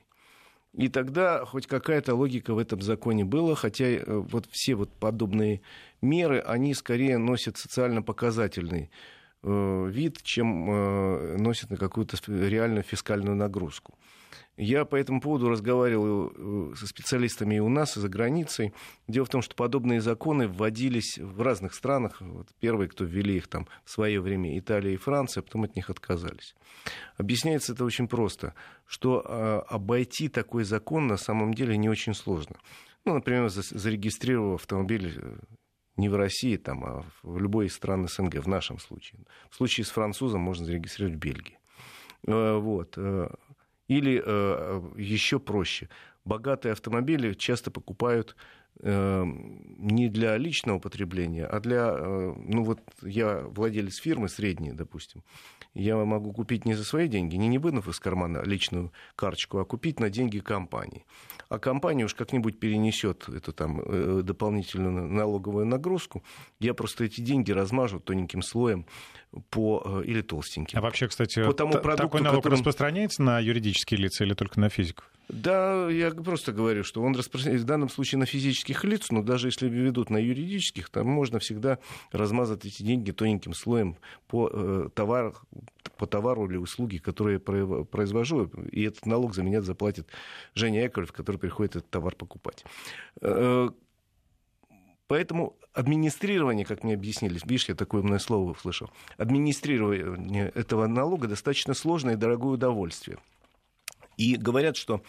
И 0.74 0.88
тогда 0.88 1.44
хоть 1.44 1.66
какая-то 1.66 2.14
логика 2.14 2.54
в 2.54 2.58
этом 2.58 2.80
законе 2.82 3.24
была, 3.24 3.56
хотя 3.56 3.86
э, 3.86 4.02
вот 4.06 4.46
все 4.50 4.76
вот 4.76 4.90
подобные 4.92 5.60
меры, 6.00 6.38
они 6.38 6.72
скорее 6.72 7.18
носят 7.18 7.56
социально 7.58 8.00
показательный 8.00 8.84
э, 8.84 8.88
вид, 9.42 10.22
чем 10.22 10.70
э, 10.70 11.36
носят 11.38 11.70
на 11.70 11.76
какую-то 11.76 12.16
реальную 12.28 12.82
фискальную 12.82 13.36
нагрузку. 13.36 13.94
Я 14.56 14.84
по 14.84 14.96
этому 14.96 15.20
поводу 15.20 15.48
разговаривал 15.48 16.30
э, 16.34 16.74
со 16.76 16.86
специалистами 16.86 17.54
и 17.54 17.60
у 17.60 17.70
нас, 17.70 17.96
и 17.96 18.00
за 18.00 18.08
границей. 18.08 18.74
Дело 19.08 19.24
в 19.24 19.30
том, 19.30 19.40
что 19.40 19.56
подобные 19.56 20.02
законы 20.02 20.46
вводились 20.46 21.18
в 21.18 21.40
разных 21.40 21.72
странах. 21.74 22.20
Вот 22.20 22.48
первые, 22.60 22.88
кто 22.88 23.04
ввели 23.04 23.36
их 23.38 23.48
там 23.48 23.66
в 23.84 23.90
свое 23.90 24.20
время, 24.20 24.58
Италия 24.58 24.92
и 24.92 24.98
Франция, 24.98 25.40
а 25.40 25.44
потом 25.44 25.64
от 25.64 25.74
них 25.74 25.88
отказались. 25.88 26.54
Объясняется 27.16 27.72
это 27.72 27.84
очень 27.84 28.08
просто, 28.08 28.54
что 28.86 29.24
э, 29.26 29.62
обойти 29.74 30.28
такой 30.28 30.64
закон 30.64 31.06
на 31.06 31.16
самом 31.16 31.54
деле 31.54 31.78
не 31.78 31.88
очень 31.88 32.14
сложно. 32.14 32.56
Ну, 33.06 33.14
например, 33.14 33.48
зарегистрировав 33.48 34.60
автомобиль 34.60 35.14
э, 35.16 35.36
не 35.96 36.08
в 36.08 36.16
России, 36.16 36.56
там, 36.56 36.84
а 36.84 37.04
в 37.22 37.38
любой 37.38 37.66
из 37.66 37.74
стран 37.74 38.08
СНГ, 38.08 38.36
в 38.36 38.48
нашем 38.48 38.78
случае. 38.78 39.20
В 39.50 39.56
случае 39.56 39.84
с 39.84 39.90
французом 39.90 40.40
можно 40.40 40.64
зарегистрировать 40.64 41.16
в 41.16 41.20
Бельгии. 41.20 41.58
Вот. 42.24 42.96
Или 43.88 44.18
э, 44.18 44.22
э 44.24 44.80
еще 44.96 45.38
проще. 45.38 45.88
Богатые 46.24 46.72
автомобили 46.72 47.34
часто 47.34 47.70
покупают 47.70 48.30
э, 48.30 48.36
не 48.80 50.08
для 50.08 50.36
личного 50.38 50.78
потребления, 50.78 51.46
а 51.46 51.60
для... 51.60 51.94
Э, 51.96 52.34
ну 52.36 52.64
вот 52.64 52.80
я 53.02 53.42
владелец 53.42 53.96
фирмы 53.96 54.28
средней, 54.28 54.72
допустим. 54.72 55.22
Я 55.74 55.96
могу 55.96 56.32
купить 56.32 56.66
не 56.66 56.74
за 56.74 56.84
свои 56.84 57.08
деньги, 57.08 57.36
не, 57.36 57.48
не 57.48 57.58
вынув 57.58 57.88
из 57.88 57.98
кармана 57.98 58.42
личную 58.44 58.92
карточку, 59.16 59.58
а 59.58 59.64
купить 59.64 60.00
на 60.00 60.10
деньги 60.10 60.38
компании. 60.40 61.04
А 61.48 61.58
компания 61.58 62.04
уж 62.04 62.14
как-нибудь 62.14 62.58
перенесет 62.58 63.28
эту 63.28 63.52
там 63.52 63.80
э, 63.80 64.22
дополнительную 64.22 65.08
налоговую 65.08 65.66
нагрузку. 65.66 66.22
Я 66.58 66.74
просто 66.74 67.04
эти 67.04 67.20
деньги 67.20 67.52
размажу 67.52 68.00
тоненьким 68.00 68.42
слоем 68.42 68.86
по, 69.50 69.82
э, 69.84 70.04
или 70.06 70.22
толстеньким. 70.22 70.78
А 70.78 70.82
вообще, 70.82 71.08
кстати, 71.08 71.44
по 71.44 71.52
тому 71.52 71.72
продукту, 71.72 72.02
такой 72.02 72.20
налог 72.22 72.38
которым... 72.38 72.58
распространяется 72.58 73.22
на 73.22 73.38
юридические 73.38 74.00
лица 74.00 74.24
или 74.24 74.34
только 74.34 74.60
на 74.60 74.68
физиков? 74.68 75.11
Да, 75.28 75.88
я 75.88 76.10
просто 76.10 76.52
говорю, 76.52 76.84
что 76.84 77.02
он 77.02 77.14
распространяется 77.14 77.64
в 77.64 77.68
данном 77.68 77.88
случае 77.88 78.18
на 78.18 78.26
физических 78.26 78.84
лиц, 78.84 79.10
но 79.10 79.22
даже 79.22 79.48
если 79.48 79.68
ведут 79.68 80.10
на 80.10 80.18
юридических, 80.18 80.90
там 80.90 81.06
можно 81.06 81.38
всегда 81.38 81.78
размазать 82.10 82.66
эти 82.66 82.82
деньги 82.82 83.12
тоненьким 83.12 83.54
слоем 83.54 83.96
по, 84.26 84.50
э, 84.52 84.88
товар, 84.94 85.34
по 85.96 86.06
товару 86.06 86.46
или 86.48 86.56
услуге, 86.56 86.98
которые 86.98 87.40
я 87.46 87.84
произвожу, 87.84 88.50
и 88.70 88.82
этот 88.82 89.06
налог 89.06 89.34
за 89.34 89.42
меня 89.42 89.62
заплатит 89.62 90.08
Женя 90.54 90.82
Яковлев, 90.82 91.12
который 91.12 91.38
приходит 91.38 91.76
этот 91.76 91.90
товар 91.90 92.14
покупать. 92.14 92.64
Э, 93.20 93.70
Поэтому 95.12 95.58
администрирование, 95.74 96.64
как 96.64 96.84
мне 96.84 96.94
объяснили, 96.94 97.38
видишь, 97.44 97.68
я 97.68 97.74
такое 97.74 98.00
умное 98.00 98.18
слово 98.18 98.52
услышал, 98.52 98.88
администрирование 99.18 100.48
этого 100.54 100.86
налога 100.86 101.28
достаточно 101.28 101.74
сложное 101.74 102.14
и 102.14 102.16
дорогое 102.16 102.54
удовольствие. 102.54 103.18
И 104.16 104.36
говорят, 104.36 104.76
что 104.76 105.02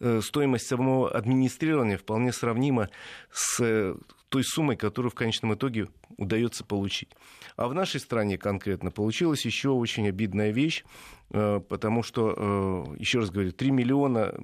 э, 0.00 0.20
стоимость 0.22 0.66
самого 0.66 1.10
администрирования 1.10 1.96
вполне 1.96 2.32
сравнима 2.32 2.88
с 3.32 3.60
э, 3.60 3.94
той 4.28 4.44
суммой, 4.44 4.76
которую 4.76 5.10
в 5.10 5.14
конечном 5.14 5.54
итоге 5.54 5.88
удается 6.16 6.64
получить. 6.64 7.10
А 7.56 7.68
в 7.68 7.74
нашей 7.74 8.00
стране 8.00 8.38
конкретно 8.38 8.90
получилась 8.90 9.44
еще 9.44 9.70
очень 9.70 10.08
обидная 10.08 10.50
вещь, 10.50 10.84
э, 11.30 11.60
потому 11.68 12.02
что, 12.02 12.94
еще 12.98 13.20
раз 13.20 13.30
говорю, 13.30 13.52
3 13.52 13.70
миллиона, 13.70 14.34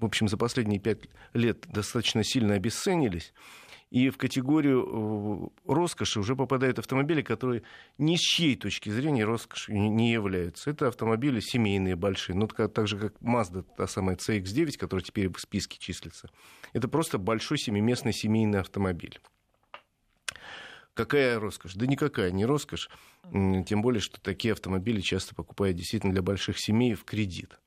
в 0.00 0.04
общем, 0.04 0.28
за 0.28 0.36
последние 0.36 0.80
5 0.80 0.98
лет 1.34 1.66
достаточно 1.68 2.24
сильно 2.24 2.54
обесценились. 2.54 3.32
И 3.90 4.10
в 4.10 4.18
категорию 4.18 5.50
э, 5.66 5.72
роскоши 5.72 6.20
уже 6.20 6.36
попадают 6.36 6.78
автомобили, 6.78 7.22
которые 7.22 7.62
ни 7.96 8.16
с 8.16 8.20
чьей 8.20 8.54
точки 8.54 8.90
зрения 8.90 9.24
роскошью 9.24 9.76
не 9.76 10.12
являются. 10.12 10.70
Это 10.70 10.88
автомобили 10.88 11.40
семейные, 11.40 11.96
большие. 11.96 12.36
Ну, 12.36 12.46
так 12.46 12.86
же, 12.86 12.98
как 12.98 13.14
Mazda, 13.22 13.64
та 13.76 13.86
самая 13.86 14.16
CX-9, 14.16 14.76
которая 14.76 15.02
теперь 15.02 15.32
в 15.32 15.40
списке 15.40 15.78
числится. 15.78 16.28
Это 16.74 16.86
просто 16.88 17.16
большой 17.16 17.56
семиместный 17.58 18.12
семейный 18.12 18.60
автомобиль. 18.60 19.18
Какая 20.92 21.38
роскошь? 21.38 21.74
Да 21.74 21.86
никакая 21.86 22.30
не 22.30 22.44
роскошь. 22.44 22.90
Тем 23.32 23.82
более, 23.82 24.00
что 24.00 24.20
такие 24.20 24.52
автомобили 24.52 25.00
часто 25.00 25.34
покупают 25.34 25.76
действительно 25.76 26.12
для 26.12 26.22
больших 26.22 26.58
семей 26.58 26.94
в 26.94 27.04
кредит. 27.04 27.58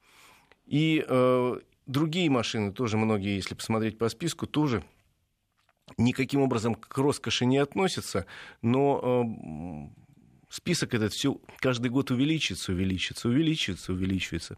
И 0.67 1.03
э, 1.07 1.59
другие 1.87 2.29
машины 2.29 2.73
тоже 2.73 2.97
многие, 2.97 3.35
если 3.35 3.55
посмотреть 3.55 3.97
по 3.97 4.09
списку, 4.09 4.47
тоже 4.47 4.83
никаким 5.97 6.41
образом 6.41 6.75
к 6.75 6.97
роскоши 6.97 7.45
не 7.45 7.57
относятся, 7.57 8.25
но 8.61 9.01
э, 9.03 10.01
список 10.49 10.93
этот 10.93 11.13
все 11.13 11.39
каждый 11.59 11.89
год 11.89 12.11
увеличится, 12.11 12.71
увеличится, 12.73 13.29
увеличивается, 13.29 13.93
увеличивается. 13.93 14.57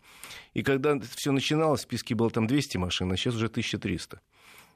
И 0.54 0.63
когда 0.63 1.00
все 1.00 1.32
начиналось, 1.32 1.82
в 1.82 1.84
списке 1.84 2.16
было 2.16 2.30
там 2.30 2.48
200 2.48 2.78
машин, 2.78 3.12
а 3.12 3.18
сейчас 3.18 3.36
уже 3.36 3.46
1300. 3.46 4.20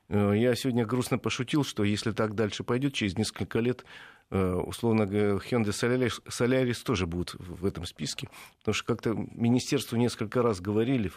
Э, 0.10 0.34
я 0.36 0.56
сегодня 0.56 0.86
грустно 0.86 1.18
пошутил, 1.18 1.64
что 1.64 1.84
если 1.84 2.12
так 2.12 2.36
дальше 2.36 2.64
пойдет, 2.64 2.94
через 2.94 3.18
несколько 3.18 3.60
лет, 3.60 3.84
э, 4.30 4.54
условно 4.54 5.04
Hyundai 5.04 5.72
Solaris, 5.72 6.22
Solaris 6.28 6.84
тоже 6.84 7.08
будут 7.08 7.36
в 7.40 7.66
этом 7.66 7.86
списке. 7.86 8.30
Потому 8.60 8.74
что 8.74 8.86
как-то 8.86 9.14
министерству 9.14 9.98
несколько 9.98 10.42
раз 10.42 10.62
говорили, 10.62 11.12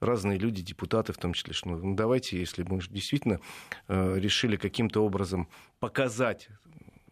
разные 0.00 0.38
люди, 0.38 0.62
депутаты 0.62 1.12
в 1.12 1.18
том 1.18 1.32
числе, 1.32 1.52
что 1.52 1.68
ну, 1.70 1.94
давайте, 1.94 2.38
если 2.38 2.62
мы 2.62 2.80
действительно 2.88 3.40
э, 3.88 4.18
решили 4.18 4.56
каким-то 4.56 5.04
образом 5.04 5.48
показать 5.80 6.48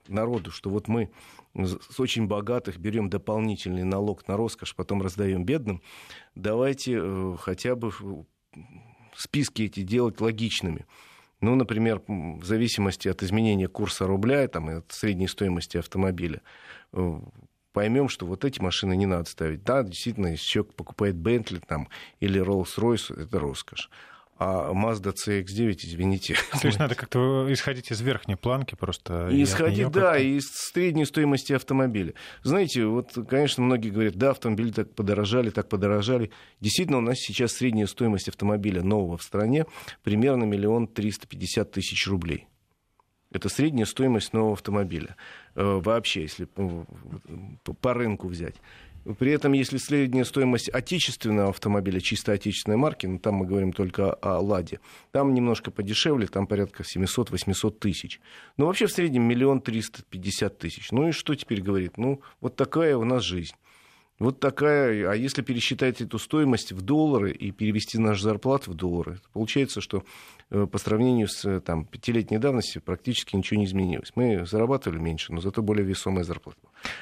народу, 0.08 0.50
что 0.50 0.70
вот 0.70 0.88
мы 0.88 1.10
с 1.54 1.98
очень 1.98 2.26
богатых 2.26 2.78
берем 2.78 3.08
дополнительный 3.08 3.84
налог 3.84 4.28
на 4.28 4.36
роскошь, 4.36 4.74
потом 4.74 5.02
раздаем 5.02 5.44
бедным, 5.44 5.82
давайте 6.34 6.98
э, 7.00 7.36
хотя 7.40 7.74
бы 7.76 7.92
списки 9.14 9.62
эти 9.62 9.80
делать 9.80 10.20
логичными. 10.20 10.86
Ну, 11.40 11.54
например, 11.54 12.02
в 12.06 12.44
зависимости 12.44 13.08
от 13.08 13.22
изменения 13.22 13.68
курса 13.68 14.06
рубля 14.06 14.48
там, 14.48 14.70
и 14.70 14.74
от 14.74 14.90
средней 14.92 15.28
стоимости 15.28 15.76
автомобиля, 15.76 16.40
э, 16.92 17.20
поймем, 17.76 18.08
что 18.08 18.24
вот 18.24 18.42
эти 18.46 18.58
машины 18.58 18.96
не 18.96 19.04
надо 19.04 19.28
ставить. 19.28 19.62
Да, 19.62 19.82
действительно, 19.82 20.28
если 20.28 20.46
человек 20.46 20.72
покупает 20.72 21.14
Бентли 21.14 21.58
там, 21.58 21.90
или 22.20 22.42
Rolls-Royce, 22.42 23.24
это 23.24 23.38
роскошь. 23.38 23.90
А 24.38 24.72
Mazda 24.72 25.12
CX-9, 25.12 25.76
извините. 25.84 26.36
То 26.62 26.68
есть 26.68 26.78
надо 26.78 26.94
как-то 26.96 27.46
исходить 27.52 27.90
из 27.92 28.00
верхней 28.00 28.36
планки 28.36 28.76
просто. 28.76 29.28
Исходить, 29.30 29.90
да, 29.90 30.16
из 30.16 30.44
средней 30.72 31.04
стоимости 31.04 31.52
автомобиля. 31.52 32.14
Знаете, 32.42 32.86
вот, 32.86 33.12
конечно, 33.28 33.62
многие 33.62 33.90
говорят, 33.90 34.14
да, 34.14 34.30
автомобили 34.30 34.70
так 34.70 34.94
подорожали, 34.94 35.50
так 35.50 35.68
подорожали. 35.68 36.30
Действительно, 36.62 36.96
у 36.96 37.02
нас 37.02 37.18
сейчас 37.18 37.52
средняя 37.52 37.86
стоимость 37.86 38.30
автомобиля 38.30 38.82
нового 38.82 39.18
в 39.18 39.22
стране 39.22 39.66
примерно 40.02 40.44
миллион 40.44 40.88
триста 40.88 41.28
пятьдесят 41.28 41.72
тысяч 41.72 42.06
рублей. 42.06 42.46
Это 43.32 43.48
средняя 43.48 43.86
стоимость 43.86 44.32
нового 44.32 44.54
автомобиля. 44.54 45.16
Э, 45.54 45.80
вообще, 45.82 46.22
если 46.22 46.46
по 46.46 47.94
рынку 47.94 48.28
взять. 48.28 48.56
При 49.18 49.30
этом, 49.30 49.52
если 49.52 49.76
средняя 49.76 50.24
стоимость 50.24 50.68
отечественного 50.68 51.50
автомобиля, 51.50 52.00
чисто 52.00 52.32
отечественной 52.32 52.76
марки, 52.76 53.06
ну, 53.06 53.20
там 53.20 53.36
мы 53.36 53.46
говорим 53.46 53.72
только 53.72 54.12
о 54.12 54.40
«Ладе», 54.40 54.80
там 55.12 55.32
немножко 55.32 55.70
подешевле, 55.70 56.26
там 56.26 56.48
порядка 56.48 56.82
700-800 56.82 57.78
тысяч. 57.78 58.20
Но 58.56 58.66
вообще 58.66 58.86
в 58.86 58.92
среднем 58.92 59.22
миллион 59.22 59.60
триста 59.60 60.02
пятьдесят 60.10 60.58
тысяч. 60.58 60.90
Ну 60.90 61.08
и 61.08 61.12
что 61.12 61.36
теперь 61.36 61.62
говорит? 61.62 61.98
Ну, 61.98 62.20
вот 62.40 62.56
такая 62.56 62.96
у 62.96 63.04
нас 63.04 63.22
жизнь. 63.22 63.54
Вот 64.18 64.40
такая, 64.40 65.10
а 65.10 65.14
если 65.14 65.42
пересчитать 65.42 66.00
эту 66.00 66.18
стоимость 66.18 66.72
в 66.72 66.80
доллары 66.80 67.32
и 67.32 67.50
перевести 67.50 67.98
наш 67.98 68.22
зарплат 68.22 68.66
в 68.66 68.72
доллары, 68.72 69.18
получается, 69.34 69.82
что 69.82 70.04
э, 70.50 70.66
по 70.66 70.78
сравнению 70.78 71.28
с 71.28 71.44
э, 71.44 71.60
там, 71.60 71.84
пятилетней 71.84 72.38
давностью 72.38 72.80
практически 72.80 73.36
ничего 73.36 73.60
не 73.60 73.66
изменилось. 73.66 74.12
Мы 74.14 74.46
зарабатывали 74.46 74.98
меньше, 74.98 75.34
но 75.34 75.42
зато 75.42 75.60
более 75.60 75.84
весомая 75.84 76.24
зарплата. 76.24 76.58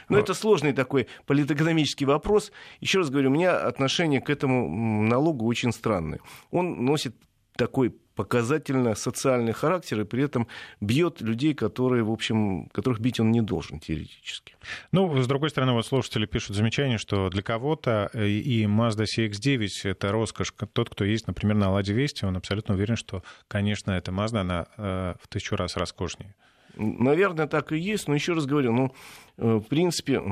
Но, 0.09 0.17
но... 0.17 0.19
это 0.19 0.35
сложный 0.35 0.73
такой 0.73 1.07
политэкономический 1.27 2.05
вопрос. 2.05 2.51
Еще 2.81 2.99
раз 2.99 3.11
говорю, 3.11 3.31
у 3.31 3.35
меня 3.35 3.59
отношение 3.59 4.21
к 4.21 4.29
этому 4.29 5.03
налогу 5.03 5.47
очень 5.47 5.73
странное. 5.73 6.19
Он 6.51 6.85
носит 6.85 7.15
такой 7.57 7.95
показательно 8.15 8.95
социальный 8.95 9.53
характер 9.53 10.01
и 10.01 10.05
при 10.05 10.23
этом 10.23 10.47
бьет 10.81 11.21
людей, 11.21 11.55
которые, 11.55 12.05
в 12.05 12.11
общем, 12.11 12.69
которых 12.69 13.01
бить 13.01 13.21
он 13.21 13.33
не 13.33 13.41
должен 13.41 13.81
теоретически. 13.81 14.55
Ну, 14.93 15.21
с 15.21 15.27
другой 15.27 15.51
стороны, 15.51 15.73
вот 15.73 15.87
слушатели 15.87 16.27
пишут 16.27 16.57
замечание, 16.57 16.99
что 16.99 17.29
для 17.29 17.43
кого-то 17.43 18.11
э, 18.13 18.29
и 18.29 18.65
Mazda 18.65 19.05
CX-9— 19.05 19.69
это 19.85 20.13
роскошь. 20.13 20.53
Тот, 20.73 20.91
кто 20.91 21.05
есть, 21.05 21.27
например, 21.27 21.57
на 21.57 21.71
Ладе 21.71 21.93
Вести, 21.93 22.25
он 22.25 22.37
абсолютно 22.37 22.75
уверен, 22.75 22.97
что, 22.97 23.23
конечно, 23.49 23.91
эта 23.91 24.13
Mazda, 24.13 24.41
она 24.41 24.67
э, 24.77 25.15
в 25.21 25.29
тысячу 25.29 25.57
раз 25.57 25.77
роскошнее. 25.77 26.35
Наверное, 26.77 27.47
так 27.47 27.73
и 27.73 27.79
есть, 27.79 28.09
но 28.09 28.15
еще 28.15 28.33
раз 28.33 28.47
говорю, 28.47 28.73
ну, 28.73 28.95
э, 29.39 29.57
в 29.57 29.63
принципе, 29.63 30.23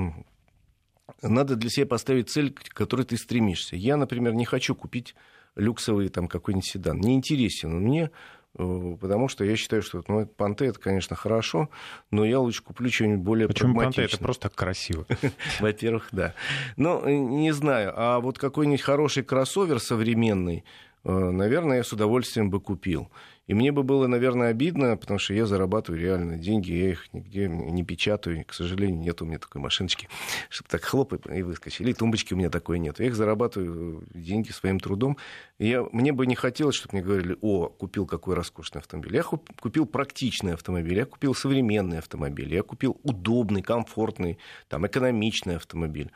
надо 1.21 1.57
для 1.57 1.71
себя 1.71 1.87
поставить 1.87 2.31
цель, 2.31 2.53
к 2.53 2.75
которой 2.75 3.03
ты 3.03 3.17
стремишься. 3.17 3.77
Я, 3.77 3.97
например, 3.97 4.35
не 4.35 4.45
хочу 4.45 4.75
купить 4.75 5.15
люксовый 5.57 6.09
там 6.09 6.29
какой-нибудь 6.29 6.67
седан. 6.67 7.01
Не 7.01 7.15
интересен 7.15 7.75
он 7.75 7.83
мне, 7.83 8.11
э, 8.59 8.97
потому 9.01 9.29
что 9.29 9.45
я 9.45 9.57
считаю, 9.57 9.83
что 9.83 10.03
ну, 10.09 10.27
Панте 10.27 10.67
это, 10.67 10.79
конечно, 10.79 11.17
хорошо, 11.17 11.69
но 12.11 12.25
я 12.25 12.39
лучше 12.41 12.63
куплю 12.63 12.91
что-нибудь 12.91 13.25
более 13.25 13.49
Почему 13.49 13.75
Панте? 13.75 14.03
Это 14.03 14.19
просто 14.19 14.49
красиво. 14.49 15.07
Во-первых, 15.61 16.09
да. 16.13 16.35
Ну, 16.77 17.07
не 17.09 17.53
знаю, 17.53 17.93
а 17.97 18.21
вот 18.21 18.39
какой-нибудь 18.39 18.83
хороший 18.83 19.23
кроссовер 19.23 19.81
современный, 19.81 20.59
э, 20.59 20.92
наверное, 21.05 21.79
я 21.79 21.85
с 21.85 21.93
удовольствием 21.93 22.51
бы 22.51 22.61
купил. 22.61 23.11
И 23.49 23.55
мне 23.55 23.73
бы 23.73 23.83
было, 23.83 24.07
наверное, 24.07 24.51
обидно, 24.51 24.97
потому 24.97 25.19
что 25.19 25.35
я 25.35 25.47
зарабатываю 25.47 26.01
реально 26.01 26.39
деньги, 26.39 26.73
я 26.73 26.91
их 26.91 27.13
нигде 27.13 27.49
не 27.49 27.83
печатаю. 27.83 28.45
К 28.47 28.55
сожалению, 28.55 29.01
нет 29.01 29.21
у 29.21 29.25
меня 29.25 29.39
такой 29.39 29.61
машиночки, 29.61 30.09
чтобы 30.49 30.69
так 30.71 30.85
хлоп 30.85 31.27
и 31.27 31.43
выскочили. 31.43 31.91
И 31.91 31.95
тумбочки 31.95 32.35
у 32.35 32.37
меня 32.37 32.51
такой 32.51 32.79
нет. 32.79 33.01
Я 33.01 33.07
их 33.07 33.17
зарабатываю 33.17 34.05
деньги 34.15 34.53
своим 34.53 34.79
трудом. 34.79 35.17
И 35.59 35.69
я, 35.69 35.83
мне 35.91 36.13
бы 36.13 36.27
не 36.27 36.37
хотелось, 36.37 36.77
чтобы 36.77 36.95
мне 36.95 37.05
говорили, 37.05 37.37
о, 37.41 37.67
купил 37.67 38.07
какой 38.07 38.37
роскошный 38.37 38.81
автомобиль. 38.81 39.17
Я 39.17 39.25
купил 39.25 39.87
практичный 39.87 40.55
автомобиль, 40.55 40.99
я 40.99 41.05
купил 41.05 41.35
современный 41.35 41.99
автомобиль, 41.99 42.55
я 42.55 42.63
купил 42.63 43.01
удобный, 43.03 43.63
комфортный, 43.63 44.39
там, 44.69 44.87
экономичный 44.87 45.57
автомобиль. 45.57 46.13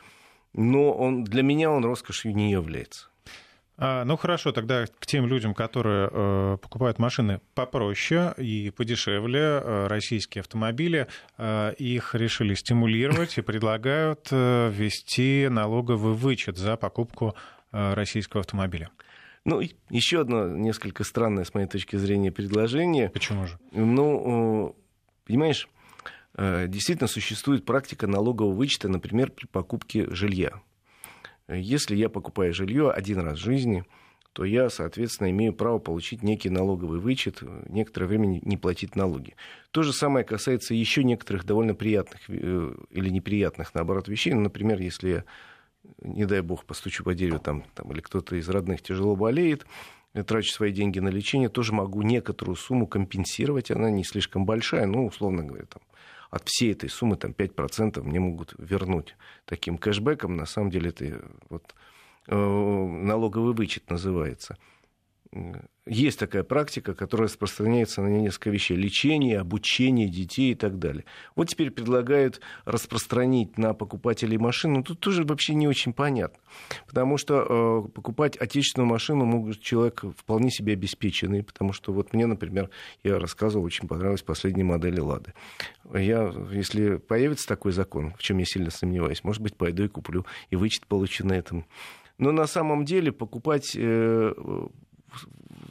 Но 0.53 0.93
он, 0.93 1.25
для 1.25 1.43
меня 1.43 1.71
он 1.71 1.83
роскошью 1.83 2.33
не 2.33 2.51
является. 2.51 3.09
А, 3.79 4.03
ну 4.05 4.17
хорошо, 4.17 4.51
тогда 4.51 4.85
к 4.87 5.05
тем 5.05 5.27
людям, 5.27 5.53
которые 5.53 6.09
э, 6.11 6.57
покупают 6.59 6.97
машины 6.97 7.41
попроще 7.53 8.33
и 8.37 8.71
подешевле, 8.71 9.39
э, 9.39 9.87
российские 9.87 10.41
автомобили, 10.41 11.07
э, 11.37 11.73
их 11.77 12.15
решили 12.15 12.55
стимулировать 12.55 13.37
и 13.37 13.41
предлагают 13.41 14.29
э, 14.31 14.71
ввести 14.73 15.47
налоговый 15.49 16.15
вычет 16.15 16.57
за 16.57 16.75
покупку 16.75 17.35
э, 17.71 17.93
российского 17.93 18.41
автомобиля. 18.41 18.89
Ну, 19.45 19.61
еще 19.91 20.21
одно 20.21 20.47
несколько 20.47 21.03
странное, 21.03 21.43
с 21.43 21.53
моей 21.53 21.67
точки 21.67 21.97
зрения, 21.97 22.31
предложение. 22.31 23.09
Почему 23.09 23.45
же? 23.45 23.59
Ну, 23.71 24.75
понимаешь, 25.25 25.69
э, 26.33 26.65
действительно 26.67 27.07
существует 27.07 27.63
практика 27.63 28.07
налогового 28.07 28.53
вычета, 28.53 28.89
например, 28.89 29.29
при 29.29 29.45
покупке 29.45 30.07
жилья. 30.09 30.61
Если 31.49 31.95
я 31.95 32.09
покупаю 32.09 32.53
жилье 32.53 32.91
один 32.91 33.19
раз 33.19 33.39
в 33.39 33.43
жизни, 33.43 33.85
то 34.33 34.45
я, 34.45 34.69
соответственно, 34.69 35.31
имею 35.31 35.53
право 35.53 35.79
получить 35.79 36.21
некий 36.21 36.49
налоговый 36.49 36.99
вычет, 36.99 37.41
некоторое 37.69 38.05
время 38.05 38.39
не 38.43 38.55
платить 38.55 38.95
налоги. 38.95 39.35
То 39.71 39.81
же 39.81 39.93
самое 39.93 40.23
касается 40.23 40.75
еще 40.75 41.03
некоторых 41.03 41.43
довольно 41.43 41.73
приятных 41.73 42.21
э, 42.29 42.75
или 42.91 43.09
неприятных, 43.09 43.73
наоборот, 43.73 44.07
вещей. 44.07 44.33
Ну, 44.33 44.41
например, 44.41 44.79
если 44.79 45.09
я, 45.09 45.23
не 46.01 46.25
дай 46.25 46.41
бог, 46.41 46.65
постучу 46.65 47.03
по 47.03 47.15
дереву, 47.15 47.39
там, 47.39 47.63
там, 47.73 47.91
или 47.91 48.01
кто-то 48.01 48.35
из 48.35 48.47
родных 48.47 48.83
тяжело 48.83 49.15
болеет, 49.15 49.65
трачу 50.27 50.51
свои 50.51 50.71
деньги 50.71 50.99
на 50.99 51.09
лечение, 51.09 51.49
тоже 51.49 51.73
могу 51.73 52.03
некоторую 52.03 52.57
сумму 52.57 52.85
компенсировать. 52.85 53.71
Она 53.71 53.89
не 53.89 54.03
слишком 54.03 54.45
большая, 54.45 54.85
ну, 54.85 55.07
условно 55.07 55.43
говоря, 55.43 55.65
там, 55.65 55.81
от 56.29 56.47
всей 56.47 56.73
этой 56.73 56.89
суммы 56.89 57.15
там, 57.17 57.31
5% 57.31 58.01
мне 58.03 58.19
могут 58.19 58.53
вернуть 58.57 59.15
таким 59.45 59.77
кэшбэком. 59.77 60.35
На 60.35 60.45
самом 60.45 60.69
деле 60.69 60.89
это 60.89 61.23
вот, 61.49 61.75
э, 62.27 62.35
налоговый 62.35 63.53
вычет 63.53 63.89
называется 63.89 64.57
есть 65.85 66.19
такая 66.19 66.43
практика, 66.43 66.93
которая 66.93 67.27
распространяется 67.27 68.01
на 68.01 68.07
несколько 68.07 68.49
вещей. 68.49 68.75
Лечение, 68.75 69.39
обучение 69.39 70.09
детей 70.09 70.51
и 70.51 70.55
так 70.55 70.79
далее. 70.79 71.05
Вот 71.35 71.49
теперь 71.49 71.71
предлагают 71.71 72.41
распространить 72.65 73.57
на 73.57 73.73
покупателей 73.73 74.37
машин. 74.37 74.73
Ну, 74.73 74.83
тут 74.83 74.99
тоже 74.99 75.23
вообще 75.23 75.53
не 75.53 75.67
очень 75.67 75.93
понятно. 75.93 76.39
Потому 76.87 77.17
что 77.17 77.85
э, 77.87 77.89
покупать 77.89 78.37
отечественную 78.37 78.87
машину 78.87 79.25
может 79.25 79.61
человек 79.61 80.03
вполне 80.17 80.51
себе 80.51 80.73
обеспеченный. 80.73 81.43
Потому 81.43 81.73
что 81.73 81.93
вот 81.93 82.13
мне, 82.13 82.25
например, 82.25 82.69
я 83.03 83.19
рассказывал, 83.19 83.65
очень 83.65 83.87
понравилась 83.87 84.21
последняя 84.21 84.65
модель 84.65 84.99
«Лады». 84.99 85.33
Я, 85.93 86.33
если 86.51 86.97
появится 86.97 87.47
такой 87.47 87.71
закон, 87.71 88.13
в 88.17 88.23
чем 88.23 88.39
я 88.39 88.45
сильно 88.45 88.71
сомневаюсь, 88.71 89.23
может 89.23 89.41
быть, 89.41 89.55
пойду 89.55 89.83
и 89.83 89.87
куплю, 89.87 90.25
и 90.49 90.55
вычет 90.55 90.85
получу 90.85 91.25
на 91.25 91.33
этом. 91.33 91.65
Но 92.17 92.31
на 92.31 92.47
самом 92.47 92.83
деле 92.83 93.11
покупать 93.11 93.75
э, 93.75 94.33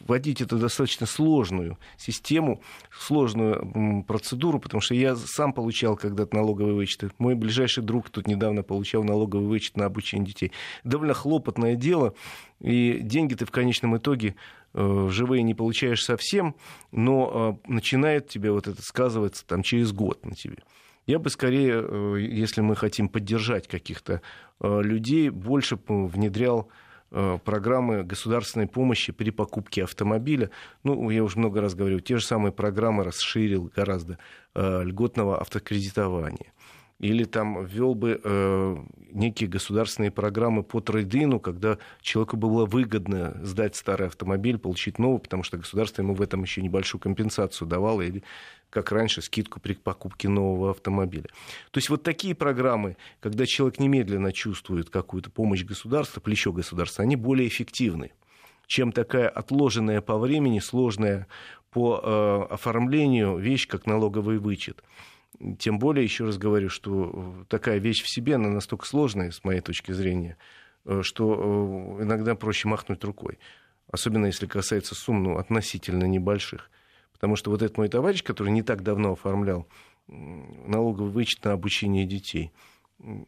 вводить 0.07 0.41
эту 0.41 0.59
достаточно 0.59 1.07
сложную 1.07 1.79
систему, 1.97 2.63
сложную 2.97 4.05
процедуру, 4.07 4.59
потому 4.59 4.81
что 4.81 4.95
я 4.95 5.17
сам 5.17 5.53
получал 5.53 5.97
когда-то 5.97 6.35
налоговый 6.37 6.75
вычет. 6.75 7.13
Мой 7.19 7.35
ближайший 7.35 7.83
друг 7.83 8.11
тут 8.11 8.27
недавно 8.27 8.63
получал 8.63 9.05
налоговый 9.05 9.47
вычет 9.47 9.77
на 9.77 9.87
обучение 9.87 10.27
детей. 10.27 10.53
Довольно 10.85 11.15
хлопотное 11.15 11.75
дело, 11.75 12.15
и 12.61 13.01
деньги 13.01 13.35
ты 13.35 13.45
в 13.45 13.51
конечном 13.51 13.97
итоге 13.97 14.37
э, 14.75 15.09
живые 15.11 15.43
не 15.43 15.55
получаешь 15.55 16.05
совсем, 16.05 16.55
но 16.93 17.61
э, 17.67 17.71
начинает 17.71 18.29
тебе 18.29 18.51
вот 18.53 18.67
это 18.67 18.83
сказываться 18.83 19.47
там, 19.47 19.63
через 19.63 19.93
год 19.93 20.25
на 20.25 20.35
тебе. 20.35 20.59
Я 21.07 21.19
бы 21.19 21.31
скорее, 21.31 21.85
э, 21.85 22.17
если 22.21 22.61
мы 22.61 22.77
хотим 22.77 23.09
поддержать 23.09 23.69
каких-то 23.69 24.23
людей, 24.59 25.29
больше 25.29 25.79
внедрял 25.87 26.71
программы 27.11 28.03
государственной 28.03 28.67
помощи 28.67 29.13
при 29.13 29.31
покупке 29.31 29.85
автомобиля. 29.85 30.51
Ну, 30.83 31.09
я 31.11 31.23
уже 31.23 31.39
много 31.39 31.61
раз 31.61 31.75
говорил, 31.75 32.01
те 32.01 32.17
же 32.17 32.25
самые 32.25 32.53
программы 32.53 33.05
расширил 33.05 33.71
гораздо 33.75 34.19
э, 34.55 34.83
льготного 34.85 35.41
автокредитования 35.41 36.53
или 36.99 37.25
там 37.25 37.65
ввел 37.65 37.95
бы 37.95 38.21
э, 38.23 38.77
некие 39.13 39.49
государственные 39.49 40.11
программы 40.11 40.63
по 40.63 40.81
трейдину, 40.81 41.41
когда 41.41 41.79
человеку 42.01 42.37
было 42.37 42.65
выгодно 42.65 43.39
сдать 43.43 43.77
старый 43.77 44.07
автомобиль, 44.07 44.59
получить 44.59 44.99
новый, 44.99 45.21
потому 45.21 45.43
что 45.43 45.59
государство 45.59 46.03
ему 46.03 46.15
в 46.15 46.23
этом 46.23 46.43
еще 46.43 46.63
небольшую 46.63 47.01
компенсацию 47.01 47.69
давало, 47.69 48.01
или, 48.01 48.23
как 48.71 48.93
раньше, 48.93 49.23
скидку 49.23 49.61
при 49.61 49.75
покупке 49.75 50.29
нового 50.29 50.71
автомобиля. 50.71 51.29
То 51.71 51.79
есть 51.79 51.89
вот 51.89 52.03
такие 52.03 52.35
программы, 52.35 52.97
когда 53.21 53.47
человек 53.47 53.79
немедленно 53.79 54.33
чувствует 54.33 54.91
какую-то 54.91 55.31
помощь 55.31 55.65
государства, 55.65 56.21
плечо 56.21 56.53
государства, 56.53 57.03
они 57.03 57.17
более 57.17 57.49
эффективны 57.49 58.13
чем 58.67 58.93
такая 58.93 59.29
отложенная 59.29 60.01
по 60.01 60.19
времени, 60.19 60.59
сложная 60.59 61.27
по 61.71 62.01
э, 62.03 62.53
оформлению 62.55 63.37
вещь, 63.39 63.69
как 63.69 63.87
налоговый 63.87 64.39
вычет. 64.39 64.83
Тем 65.59 65.79
более, 65.79 66.05
еще 66.05 66.25
раз 66.25 66.39
говорю, 66.39 66.69
что 66.69 67.45
такая 67.49 67.79
вещь 67.79 68.03
в 68.03 68.09
себе, 68.09 68.37
она 68.37 68.49
настолько 68.49 68.87
сложная, 68.87 69.31
с 69.31 69.45
моей 69.45 69.61
точки 69.61 69.93
зрения, 69.93 70.37
э, 70.85 71.01
что 71.03 71.99
э, 72.01 72.03
иногда 72.03 72.35
проще 72.35 72.69
махнуть 72.69 73.05
рукой. 73.05 73.39
Особенно 73.91 74.27
если 74.27 74.47
касается 74.47 74.95
сумм 74.95 75.23
ну, 75.23 75.39
относительно 75.39 76.05
небольших. 76.05 76.71
Потому 77.27 77.37
что 77.39 77.51
вот 77.51 77.63
этот 77.63 77.77
мой 77.77 77.89
товарищ, 77.89 78.23
который 78.23 78.53
не 78.53 78.63
так 78.63 78.85
давно 78.85 79.15
оформлял 79.15 79.67
налоговый 80.07 81.11
вычет 81.11 81.45
на 81.45 81.55
обучение 81.55 82.07
детей– 82.07 82.53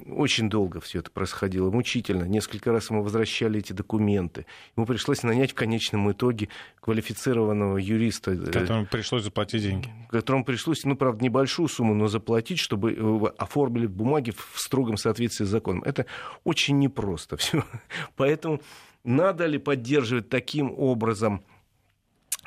очень 0.06 0.48
долго 0.48 0.80
все 0.80 1.00
это 1.00 1.11
происходило, 1.11 1.70
мучительно. 1.70 2.24
Несколько 2.24 2.72
раз 2.72 2.88
ему 2.88 3.02
возвращали 3.02 3.58
эти 3.58 3.74
документы. 3.74 4.46
Ему 4.76 4.87
пришлось 4.87 5.22
нанять 5.22 5.50
в 5.50 5.54
конечном 5.54 6.11
итоге 6.11 6.48
квалифицированного 6.80 7.76
юриста. 7.76 8.30
Э, 8.30 8.46
которому 8.46 8.87
пришлось 8.87 9.24
заплатить 9.24 9.62
деньги. 9.62 9.90
Которому 10.08 10.44
пришлось, 10.44 10.84
ну, 10.84 10.96
правда, 10.96 11.22
небольшую 11.22 11.68
сумму, 11.68 11.92
но 11.92 12.08
заплатить, 12.08 12.58
чтобы 12.58 13.34
оформили 13.37 13.87
бумаги 13.87 14.30
в 14.30 14.58
строгом 14.58 14.96
соответствии 14.96 15.44
с 15.44 15.48
законом. 15.48 15.82
Это 15.82 16.06
очень 16.44 16.78
непросто 16.78 17.37
все. 17.37 17.62
Поэтому 18.16 18.62
надо 19.04 19.44
ли 19.44 19.58
поддерживать 19.58 20.30
таким 20.30 20.72
образом 20.78 21.42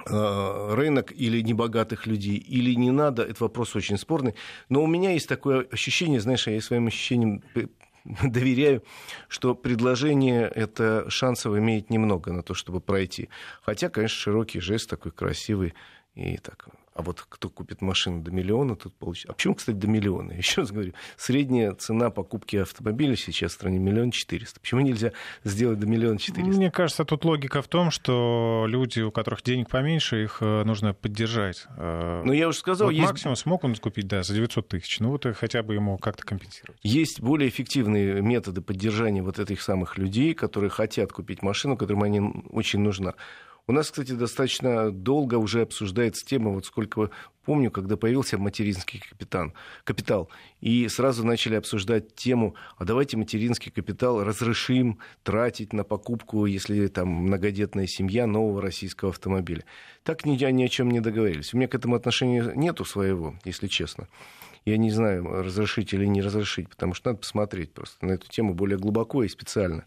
рынок 0.05 1.11
или 1.11 1.41
небогатых 1.41 2.07
людей, 2.07 2.37
или 2.37 2.73
не 2.73 2.91
надо, 2.91 3.23
это 3.23 3.43
вопрос 3.43 3.75
очень 3.75 3.97
спорный. 3.97 4.35
Но 4.69 4.83
у 4.83 4.87
меня 4.87 5.11
есть 5.11 5.27
такое 5.27 5.67
ощущение, 5.71 6.19
знаешь, 6.19 6.47
я 6.47 6.59
своим 6.61 6.87
ощущениям 6.87 7.43
доверяю, 8.23 8.83
что 9.27 9.55
предложение 9.55 10.43
это 10.47 11.09
шансов 11.09 11.57
имеет 11.57 11.89
немного 11.89 12.31
на 12.31 12.43
то, 12.43 12.53
чтобы 12.53 12.81
пройти. 12.81 13.29
Хотя, 13.61 13.89
конечно, 13.89 14.17
широкий 14.17 14.59
жест 14.59 14.89
такой 14.89 15.11
красивый 15.11 15.73
и 16.15 16.37
так 16.37 16.67
а 17.01 17.03
вот 17.03 17.25
кто 17.27 17.49
купит 17.49 17.81
машину 17.81 18.21
до 18.21 18.29
миллиона, 18.29 18.75
тут 18.75 18.93
получится. 18.93 19.31
А 19.31 19.33
почему, 19.33 19.55
кстати, 19.55 19.75
до 19.75 19.87
миллиона? 19.87 20.31
Еще 20.37 20.61
раз 20.61 20.71
говорю, 20.71 20.93
средняя 21.17 21.73
цена 21.73 22.11
покупки 22.11 22.57
автомобиля 22.57 23.15
сейчас 23.15 23.51
в 23.51 23.55
стране 23.55 23.79
миллион 23.79 24.11
четыреста. 24.11 24.59
Почему 24.59 24.81
нельзя 24.81 25.11
сделать 25.43 25.79
до 25.79 25.87
миллиона 25.87 26.19
четыреста? 26.19 26.55
Мне 26.55 26.69
кажется, 26.69 27.03
тут 27.03 27.25
логика 27.25 27.63
в 27.63 27.67
том, 27.67 27.89
что 27.89 28.65
люди, 28.67 29.01
у 29.01 29.11
которых 29.11 29.41
денег 29.41 29.69
поменьше, 29.69 30.23
их 30.23 30.37
э, 30.41 30.63
нужно 30.63 30.93
поддержать. 30.93 31.65
Э, 31.75 32.21
ну, 32.23 32.33
я 32.33 32.47
уже 32.47 32.59
сказал, 32.59 32.87
вот 32.87 32.93
есть... 32.93 33.07
максимум 33.07 33.35
смог 33.35 33.63
он 33.63 33.75
купить, 33.75 34.07
да, 34.07 34.21
за 34.21 34.35
900 34.35 34.67
тысяч. 34.67 34.99
Ну, 34.99 35.09
вот 35.09 35.25
хотя 35.35 35.63
бы 35.63 35.73
ему 35.73 35.97
как-то 35.97 36.23
компенсировать. 36.23 36.79
Есть 36.83 37.19
более 37.19 37.49
эффективные 37.49 38.21
методы 38.21 38.61
поддержания 38.61 39.23
вот 39.23 39.39
этих 39.39 39.61
самых 39.61 39.97
людей, 39.97 40.35
которые 40.35 40.69
хотят 40.69 41.11
купить 41.11 41.41
машину, 41.41 41.77
которым 41.77 42.03
они 42.03 42.21
очень 42.51 42.79
нужна. 42.79 43.15
У 43.67 43.73
нас, 43.73 43.91
кстати, 43.91 44.11
достаточно 44.13 44.91
долго 44.91 45.35
уже 45.35 45.61
обсуждается 45.61 46.25
тема, 46.25 46.51
вот 46.51 46.65
сколько 46.65 47.11
помню, 47.45 47.71
когда 47.71 47.95
появился 47.97 48.37
материнский 48.37 48.99
капитан, 48.99 49.53
капитал, 49.83 50.29
и 50.61 50.87
сразу 50.87 51.25
начали 51.25 51.55
обсуждать 51.55 52.15
тему, 52.15 52.55
а 52.77 52.85
давайте 52.85 53.17
материнский 53.17 53.71
капитал 53.71 54.23
разрешим 54.23 54.99
тратить 55.23 55.73
на 55.73 55.83
покупку, 55.83 56.45
если 56.45 56.87
там 56.87 57.07
многодетная 57.09 57.87
семья 57.87 58.27
нового 58.27 58.61
российского 58.61 59.11
автомобиля. 59.11 59.63
Так 60.03 60.25
ни, 60.25 60.35
ни 60.35 60.63
о 60.63 60.67
чем 60.67 60.89
не 60.89 60.99
договорились. 60.99 61.53
У 61.53 61.57
меня 61.57 61.67
к 61.67 61.75
этому 61.75 61.95
отношения 61.95 62.51
нету 62.55 62.85
своего, 62.85 63.35
если 63.45 63.67
честно. 63.67 64.07
Я 64.65 64.77
не 64.77 64.91
знаю, 64.91 65.25
разрешить 65.43 65.93
или 65.93 66.05
не 66.05 66.21
разрешить, 66.21 66.69
потому 66.69 66.93
что 66.93 67.09
надо 67.09 67.21
посмотреть 67.21 67.73
просто 67.73 68.05
на 68.05 68.11
эту 68.11 68.27
тему 68.27 68.53
более 68.53 68.77
глубоко 68.77 69.23
и 69.23 69.27
специально. 69.27 69.85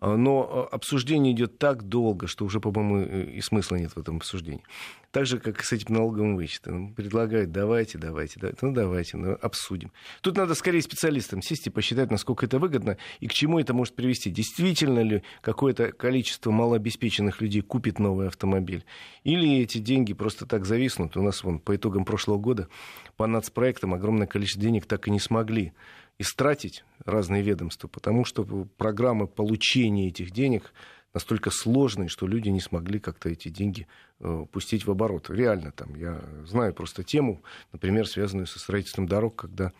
А, 0.00 0.16
но 0.16 0.68
а, 0.70 0.74
обсуждение 0.74 1.32
идет 1.32 1.58
так 1.58 1.82
долго, 1.82 2.26
что 2.26 2.44
уже, 2.44 2.58
по-моему, 2.58 3.02
и 3.02 3.40
смысла 3.42 3.76
нет 3.76 3.92
в 3.92 3.98
этом 3.98 4.16
обсуждении. 4.16 4.64
Так 5.10 5.26
же, 5.26 5.38
как 5.38 5.60
и 5.60 5.64
с 5.64 5.72
этим 5.72 5.94
налоговым 5.94 6.36
вычетом. 6.36 6.94
Предлагают, 6.94 7.52
давайте, 7.52 7.98
давайте, 7.98 8.38
давайте, 8.40 8.58
ну 8.62 8.72
давайте, 8.72 9.16
ну, 9.16 9.36
обсудим. 9.40 9.92
Тут 10.22 10.36
надо 10.36 10.54
скорее 10.54 10.80
специалистам 10.80 11.42
сесть 11.42 11.66
и 11.66 11.70
посчитать, 11.70 12.10
насколько 12.10 12.46
это 12.46 12.58
выгодно 12.58 12.96
и 13.18 13.26
к 13.26 13.32
чему 13.32 13.58
это 13.58 13.74
может 13.74 13.94
привести. 13.94 14.30
Действительно 14.30 15.00
ли 15.00 15.22
какое-то 15.42 15.92
количество 15.92 16.50
малообеспеченных 16.50 17.40
людей 17.40 17.60
купит 17.60 17.98
новый 17.98 18.28
автомобиль? 18.28 18.84
Или 19.24 19.60
эти 19.60 19.78
деньги 19.78 20.14
просто 20.14 20.46
так 20.46 20.64
зависнут? 20.64 21.16
У 21.16 21.22
нас 21.22 21.42
вон, 21.44 21.58
по 21.58 21.76
итогам 21.76 22.04
прошлого 22.04 22.38
года 22.38 22.68
по 23.16 23.26
нацпроектам 23.26 23.92
огромное 23.92 24.26
количество 24.26 24.62
денег 24.62 24.86
так 24.86 25.08
и 25.08 25.10
не 25.10 25.20
смогли 25.20 25.72
истратить 26.20 26.84
разные 27.06 27.42
ведомства, 27.42 27.88
потому 27.88 28.26
что 28.26 28.44
программы 28.76 29.26
получения 29.26 30.08
этих 30.08 30.32
денег 30.32 30.74
настолько 31.14 31.50
сложные, 31.50 32.08
что 32.08 32.26
люди 32.26 32.50
не 32.50 32.60
смогли 32.60 33.00
как-то 33.00 33.30
эти 33.30 33.48
деньги 33.48 33.86
э, 34.20 34.44
пустить 34.52 34.86
в 34.86 34.90
оборот. 34.90 35.30
Реально 35.30 35.72
там, 35.72 35.94
я 35.94 36.22
знаю 36.46 36.74
просто 36.74 37.02
тему, 37.02 37.42
например, 37.72 38.06
связанную 38.06 38.46
со 38.46 38.58
строительством 38.58 39.06
дорог, 39.06 39.34
когда 39.34 39.72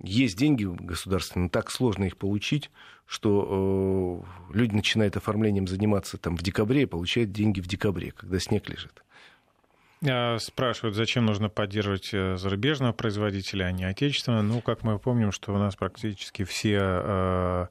есть 0.00 0.38
деньги 0.38 0.64
государственные, 0.64 1.44
но 1.44 1.48
так 1.50 1.72
сложно 1.72 2.04
их 2.04 2.16
получить, 2.16 2.70
что 3.04 4.24
э, 4.50 4.54
люди 4.54 4.74
начинают 4.74 5.16
оформлением 5.16 5.66
заниматься 5.66 6.18
там 6.18 6.36
в 6.36 6.42
декабре 6.42 6.82
и 6.82 6.86
получают 6.86 7.32
деньги 7.32 7.60
в 7.60 7.66
декабре, 7.66 8.12
когда 8.12 8.38
снег 8.38 8.68
лежит. 8.68 9.02
А, 10.08 10.38
спрашивают, 10.38 10.96
зачем 10.96 11.26
нужно 11.26 11.48
поддерживать 11.48 12.10
э, 12.12 12.36
зарубежного 12.36 12.92
производителя, 12.92 13.64
а 13.64 13.72
не 13.72 13.84
отечественного. 13.84 14.42
Ну, 14.42 14.60
как 14.60 14.82
мы 14.82 14.98
помним, 14.98 15.32
что 15.32 15.52
у 15.54 15.58
нас 15.58 15.76
практически 15.76 16.44
все 16.44 16.78
э, 16.80 17.66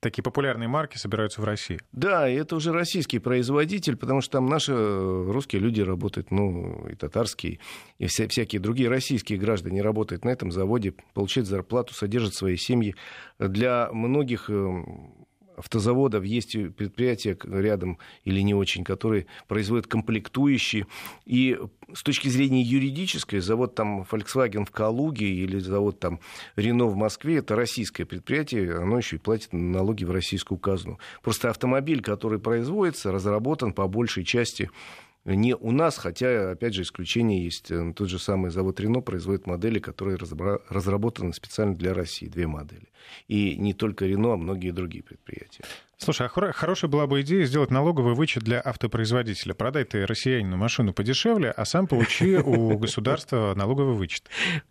такие 0.00 0.22
популярные 0.22 0.68
марки 0.68 0.96
собираются 0.96 1.40
в 1.40 1.44
России. 1.44 1.78
Да, 1.92 2.28
и 2.28 2.34
это 2.34 2.56
уже 2.56 2.72
российский 2.72 3.18
производитель, 3.18 3.96
потому 3.96 4.20
что 4.20 4.32
там 4.32 4.46
наши 4.46 4.72
э, 4.72 5.24
русские 5.30 5.60
люди 5.60 5.80
работают, 5.80 6.30
ну, 6.30 6.86
и 6.88 6.94
татарские, 6.94 7.58
и 7.98 8.06
вся, 8.06 8.26
всякие 8.28 8.60
другие 8.60 8.88
российские 8.88 9.38
граждане 9.38 9.82
работают 9.82 10.24
на 10.24 10.30
этом 10.30 10.50
заводе, 10.50 10.94
получают 11.12 11.48
зарплату, 11.48 11.94
содержат 11.94 12.34
свои 12.34 12.56
семьи. 12.56 12.94
Для 13.38 13.90
многих 13.92 14.48
автозаводов 15.56 16.24
есть 16.24 16.52
предприятия 16.74 17.36
рядом 17.44 17.98
или 18.24 18.40
не 18.40 18.54
очень, 18.54 18.84
которые 18.84 19.26
производят 19.48 19.86
комплектующие. 19.86 20.86
И 21.24 21.58
с 21.92 22.02
точки 22.02 22.28
зрения 22.28 22.62
юридической, 22.62 23.40
завод 23.40 23.74
там 23.74 24.02
Volkswagen 24.02 24.64
в 24.64 24.70
Калуге 24.70 25.26
или 25.26 25.58
завод 25.58 26.00
там 26.00 26.20
Renault 26.56 26.90
в 26.90 26.96
Москве, 26.96 27.36
это 27.36 27.56
российское 27.56 28.04
предприятие, 28.04 28.76
оно 28.76 28.98
еще 28.98 29.16
и 29.16 29.18
платит 29.18 29.52
налоги 29.52 30.04
в 30.04 30.10
российскую 30.10 30.58
казну. 30.58 30.98
Просто 31.22 31.50
автомобиль, 31.50 32.02
который 32.02 32.38
производится, 32.38 33.12
разработан 33.12 33.72
по 33.72 33.86
большей 33.88 34.24
части 34.24 34.70
не 35.24 35.54
у 35.54 35.70
нас, 35.70 35.96
хотя, 35.96 36.50
опять 36.50 36.74
же, 36.74 36.82
исключение 36.82 37.42
есть. 37.42 37.72
Тот 37.94 38.08
же 38.10 38.18
самый 38.18 38.50
завод 38.50 38.78
Рено 38.78 39.00
производит 39.00 39.46
модели, 39.46 39.78
которые 39.78 40.18
разработаны 40.68 41.32
специально 41.32 41.74
для 41.74 41.94
России, 41.94 42.26
две 42.26 42.46
модели. 42.46 42.88
И 43.28 43.56
не 43.56 43.74
только 43.74 44.06
Рено, 44.06 44.34
а 44.34 44.36
многие 44.36 44.70
другие 44.70 45.02
предприятия. 45.02 45.64
Слушай, 45.96 46.26
а 46.26 46.52
хорошая 46.52 46.90
была 46.90 47.06
бы 47.06 47.22
идея 47.22 47.46
сделать 47.46 47.70
налоговый 47.70 48.14
вычет 48.14 48.42
для 48.42 48.60
автопроизводителя. 48.60 49.54
Продай 49.54 49.84
ты 49.84 50.04
россиянину 50.04 50.56
машину 50.56 50.92
подешевле, 50.92 51.50
а 51.50 51.64
сам 51.64 51.86
получи 51.86 52.36
у 52.36 52.76
государства 52.78 53.54
налоговый 53.56 53.94
вычет. 53.94 54.28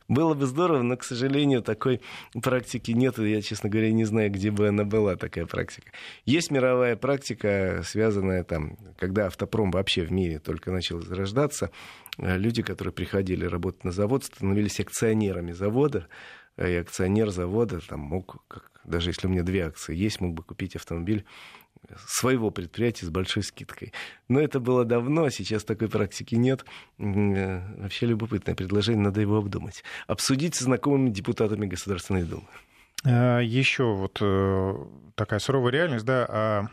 Было 0.08 0.34
бы 0.34 0.46
здорово, 0.46 0.84
но, 0.84 0.98
к 0.98 1.04
сожалению, 1.04 1.64
такой 1.64 2.02
практики 2.42 2.92
нет. 2.92 3.18
Я, 3.18 3.42
честно 3.42 3.70
говоря, 3.70 3.92
не 3.92 4.04
знаю, 4.04 4.32
где 4.32 4.52
бы 4.52 4.68
она 4.68 4.84
была, 4.84 5.16
такая 5.16 5.46
практика. 5.46 5.92
Есть 6.26 6.52
мировая 6.52 6.96
практика, 6.98 7.82
связанная 7.84 8.44
там, 8.44 8.78
когда 9.00 9.28
автопром 9.28 9.72
вообще 9.72 10.04
в 10.04 10.12
мире 10.12 10.40
только 10.40 10.72
начал 10.72 11.02
зарождаться. 11.02 11.72
Люди, 12.18 12.62
которые 12.62 12.94
приходили 12.94 13.46
работать 13.46 13.84
на 13.84 13.92
завод, 13.92 14.24
становились 14.24 14.80
акционерами 14.80 15.52
завода, 15.52 16.08
и 16.58 16.76
акционер 16.76 17.30
завода 17.30 17.80
там 17.80 18.00
мог 18.00 18.44
как 18.48 18.74
даже 18.86 19.10
если 19.10 19.28
у 19.28 19.30
меня 19.30 19.44
две 19.44 19.66
акции 19.66 19.96
есть, 19.96 20.20
мог 20.22 20.34
бы 20.34 20.44
купить 20.44 20.76
автомобиль 20.76 21.26
своего 22.08 22.50
предприятия 22.50 23.06
с 23.06 23.10
большой 23.10 23.44
скидкой. 23.44 23.94
Но 24.30 24.40
это 24.40 24.60
было 24.60 24.86
давно, 24.86 25.30
сейчас 25.30 25.64
такой 25.64 25.90
практики 25.90 26.36
нет. 26.36 26.66
Э, 26.98 27.62
вообще 27.78 28.06
любопытное 28.06 28.56
предложение, 28.56 29.04
надо 29.04 29.22
его 29.22 29.38
обдумать. 29.38 29.84
Обсудить 30.08 30.56
с 30.56 30.62
знакомыми 30.62 31.10
депутатами 31.10 31.66
Государственной 31.66 32.24
Думы. 32.24 32.48
А, 33.06 33.40
Еще 33.40 33.84
вот 33.84 34.20
э, 34.22 34.74
такая 35.16 35.40
суровая 35.40 35.74
реальность, 35.74 36.06
да, 36.06 36.26
а 36.30 36.68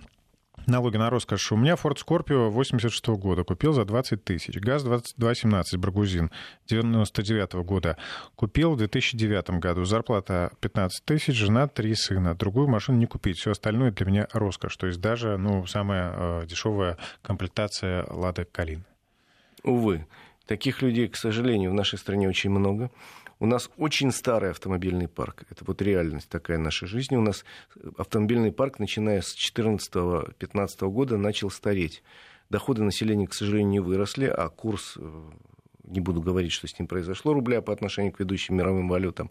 налоги 0.66 0.96
на 0.96 1.10
роскошь. 1.10 1.52
У 1.52 1.56
меня 1.56 1.74
Ford 1.74 1.96
Scorpio 1.96 2.50
86 2.50 3.08
-го 3.08 3.16
года 3.16 3.44
купил 3.44 3.72
за 3.72 3.84
20 3.84 4.24
тысяч. 4.24 4.56
ГАЗ-2217 4.56 5.78
Баргузин 5.78 6.30
99 6.68 7.54
-го 7.54 7.64
года 7.64 7.96
купил 8.36 8.72
в 8.72 8.76
2009 8.76 9.60
году. 9.60 9.84
Зарплата 9.84 10.52
15 10.60 11.04
тысяч, 11.04 11.34
жена, 11.34 11.66
три 11.68 11.94
сына. 11.94 12.34
Другую 12.34 12.68
машину 12.68 12.98
не 12.98 13.06
купить. 13.06 13.38
Все 13.38 13.52
остальное 13.52 13.90
для 13.92 14.06
меня 14.06 14.28
роскошь. 14.32 14.76
То 14.76 14.86
есть 14.86 15.00
даже 15.00 15.36
ну, 15.36 15.66
самая 15.66 16.12
э, 16.14 16.46
дешевая 16.46 16.96
комплектация 17.22 18.06
Лада 18.10 18.44
Калин. 18.44 18.84
Увы, 19.62 20.06
таких 20.46 20.82
людей, 20.82 21.08
к 21.08 21.16
сожалению, 21.16 21.70
в 21.70 21.74
нашей 21.74 21.98
стране 21.98 22.28
очень 22.28 22.50
много. 22.50 22.90
У 23.40 23.46
нас 23.46 23.70
очень 23.79 24.12
старый 24.12 24.50
автомобильный 24.50 25.09
парк. 25.09 25.44
Это 25.48 25.64
вот 25.64 25.81
реальность 25.81 26.29
такая 26.29 26.59
нашей 26.59 26.87
жизни. 26.87 27.16
У 27.16 27.22
нас 27.22 27.46
автомобильный 27.96 28.53
парк, 28.53 28.79
начиная 28.79 29.22
с 29.22 29.35
2014-2015 29.35 30.90
года, 30.90 31.16
начал 31.16 31.50
стареть. 31.50 32.03
Доходы 32.50 32.83
населения, 32.83 33.26
к 33.26 33.33
сожалению, 33.33 33.70
не 33.70 33.81
выросли, 33.81 34.26
а 34.26 34.50
курс 34.50 34.98
э, 34.98 35.31
не 35.85 36.00
буду 36.00 36.20
говорить, 36.20 36.53
что 36.53 36.68
с 36.68 36.79
ним 36.79 36.87
произошло, 36.87 37.33
рубля 37.33 37.62
по 37.62 37.72
отношению 37.72 38.12
к 38.12 38.20
ведущим 38.20 38.57
мировым 38.57 38.90
валютам. 38.90 39.31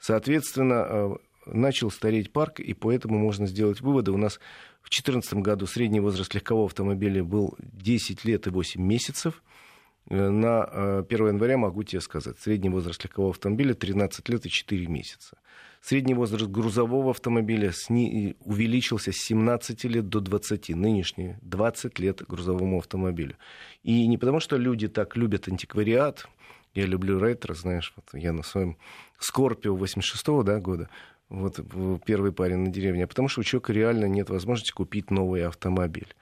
Соответственно, 0.00 0.86
э, 0.86 1.14
начал 1.46 1.90
стареть 1.90 2.32
парк, 2.32 2.60
и 2.60 2.74
поэтому 2.74 3.18
можно 3.18 3.46
сделать 3.46 3.80
выводы. 3.80 4.12
У 4.12 4.18
нас 4.18 4.34
в 4.82 4.90
2014 4.90 5.34
году 5.40 5.66
средний 5.66 6.00
возраст 6.00 6.34
легкового 6.34 6.66
автомобиля 6.66 7.24
был 7.24 7.56
10 7.58 8.22
лет 8.26 8.46
и 8.48 8.50
8 8.50 8.82
месяцев– 8.82 9.42
Э, 9.52 9.65
на 10.08 11.00
1 11.00 11.04
э, 11.08 11.28
января 11.28 11.56
могу 11.56 11.82
тебе 11.82 12.00
сказать, 12.00 12.38
средний 12.38 12.68
возраст 12.68 13.02
легкового 13.02 13.32
автомобиля 13.32 13.74
13 13.74 14.28
лет 14.28 14.46
и 14.46 14.50
4 14.50 14.86
месяца. 14.86 15.38
Средний 15.80 16.14
возраст 16.14 16.46
грузового 16.46 17.10
автомобиля 17.10 17.70
сни... 17.72 18.36
увеличился 18.40 19.12
с 19.12 19.16
17 19.16 19.84
лет 19.84 20.08
до 20.08 20.20
20, 20.20 20.70
нынешние 20.70 21.38
20 21.42 21.98
лет 21.98 22.22
грузовому 22.26 22.78
автомобилю. 22.78 23.36
И 23.84 24.06
не 24.06 24.18
потому, 24.18 24.40
что 24.40 24.56
люди 24.56 24.88
так 24.88 25.16
любят 25.16 25.48
антиквариат, 25.48 26.28
я 26.74 26.86
люблю 26.86 27.18
ретро, 27.18 27.54
знаешь, 27.54 27.92
вот 27.96 28.20
я 28.20 28.32
на 28.32 28.42
своем 28.42 28.76
Скорпио 29.18 29.76
86-го 29.76 30.42
да, 30.42 30.60
года, 30.60 30.90
вот 31.28 31.60
первый 32.04 32.32
парень 32.32 32.58
на 32.58 32.68
деревне, 32.68 33.04
а 33.04 33.06
потому 33.06 33.28
что 33.28 33.40
у 33.40 33.44
человека 33.44 33.72
реально 33.72 34.06
нет 34.06 34.28
возможности 34.28 34.72
купить 34.72 35.10
новый 35.10 35.46
автомобиль. 35.46 36.14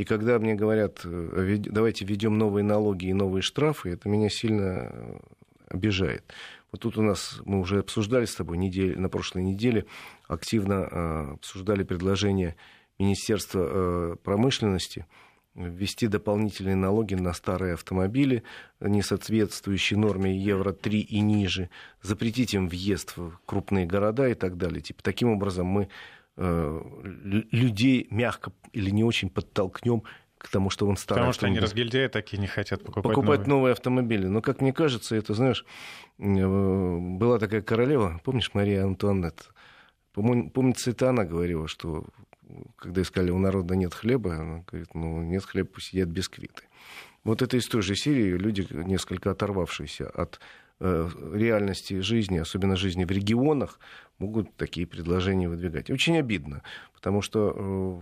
И 0.00 0.04
когда 0.04 0.38
мне 0.38 0.54
говорят, 0.54 1.02
э, 1.04 1.58
давайте 1.58 2.06
введем 2.06 2.38
новые 2.38 2.64
налоги 2.64 3.08
и 3.08 3.12
новые 3.12 3.42
штрафы, 3.42 3.90
это 3.90 4.08
меня 4.08 4.30
сильно 4.30 4.88
э, 4.90 5.18
обижает. 5.68 6.24
Вот 6.72 6.80
тут 6.80 6.96
у 6.96 7.02
нас, 7.02 7.42
мы 7.44 7.60
уже 7.60 7.80
обсуждали 7.80 8.24
с 8.24 8.34
тобой 8.34 8.56
неделю, 8.56 8.98
на 8.98 9.10
прошлой 9.10 9.42
неделе, 9.42 9.84
активно 10.26 10.88
э, 10.90 11.32
обсуждали 11.34 11.82
предложение 11.82 12.56
Министерства 12.98 14.16
промышленности 14.24 15.04
ввести 15.54 16.06
дополнительные 16.06 16.76
налоги 16.76 17.14
на 17.14 17.34
старые 17.34 17.74
автомобили, 17.74 18.42
не 18.80 19.02
соответствующие 19.02 19.98
норме 19.98 20.34
Евро-3 20.34 20.92
и 20.92 21.20
ниже, 21.20 21.68
запретить 22.00 22.54
им 22.54 22.68
въезд 22.68 23.18
в 23.18 23.38
крупные 23.44 23.84
города 23.84 24.26
и 24.28 24.34
так 24.34 24.56
далее. 24.56 24.80
Типа, 24.80 25.02
таким 25.02 25.28
образом 25.28 25.66
мы 25.66 25.88
людей 26.40 28.06
мягко 28.10 28.52
или 28.72 28.90
не 28.90 29.04
очень 29.04 29.28
подтолкнем 29.28 30.02
к 30.38 30.48
тому, 30.48 30.70
что 30.70 30.86
он 30.86 30.96
старый. 30.96 31.18
Потому 31.18 31.32
что 31.34 31.46
они 31.46 31.58
разгильдяи 31.58 32.06
такие 32.08 32.38
не 32.38 32.46
хотят 32.46 32.82
покупать, 32.82 33.02
покупать 33.02 33.40
новые. 33.40 33.48
новые 33.48 33.72
автомобили. 33.72 34.26
Но, 34.26 34.40
как 34.40 34.62
мне 34.62 34.72
кажется, 34.72 35.14
это, 35.14 35.34
знаешь, 35.34 35.66
э, 36.18 36.24
была 36.24 37.38
такая 37.38 37.60
королева, 37.60 38.20
помнишь, 38.24 38.50
Мария 38.54 38.84
Антуанетта? 38.84 39.44
Помнится, 40.14 40.90
это 40.90 41.10
она 41.10 41.24
говорила, 41.24 41.68
что 41.68 42.06
когда 42.76 43.02
искали, 43.02 43.30
у 43.30 43.38
народа 43.38 43.76
нет 43.76 43.92
хлеба, 43.92 44.36
она 44.36 44.64
говорит, 44.66 44.94
ну, 44.94 45.22
нет 45.22 45.44
хлеба, 45.44 45.68
пусть 45.74 45.92
едят 45.92 46.08
бисквиты. 46.08 46.64
Вот 47.22 47.42
это 47.42 47.58
из 47.58 47.66
той 47.66 47.82
же 47.82 47.94
серии 47.94 48.36
люди, 48.36 48.66
несколько 48.70 49.30
оторвавшиеся 49.30 50.08
от 50.08 50.40
э, 50.80 51.08
реальности 51.34 52.00
жизни, 52.00 52.38
особенно 52.38 52.76
жизни 52.76 53.04
в 53.04 53.10
регионах, 53.10 53.78
могут 54.20 54.54
такие 54.56 54.86
предложения 54.86 55.48
выдвигать. 55.48 55.90
Очень 55.90 56.18
обидно, 56.18 56.62
потому 56.94 57.22
что 57.22 57.54
э, 57.56 58.00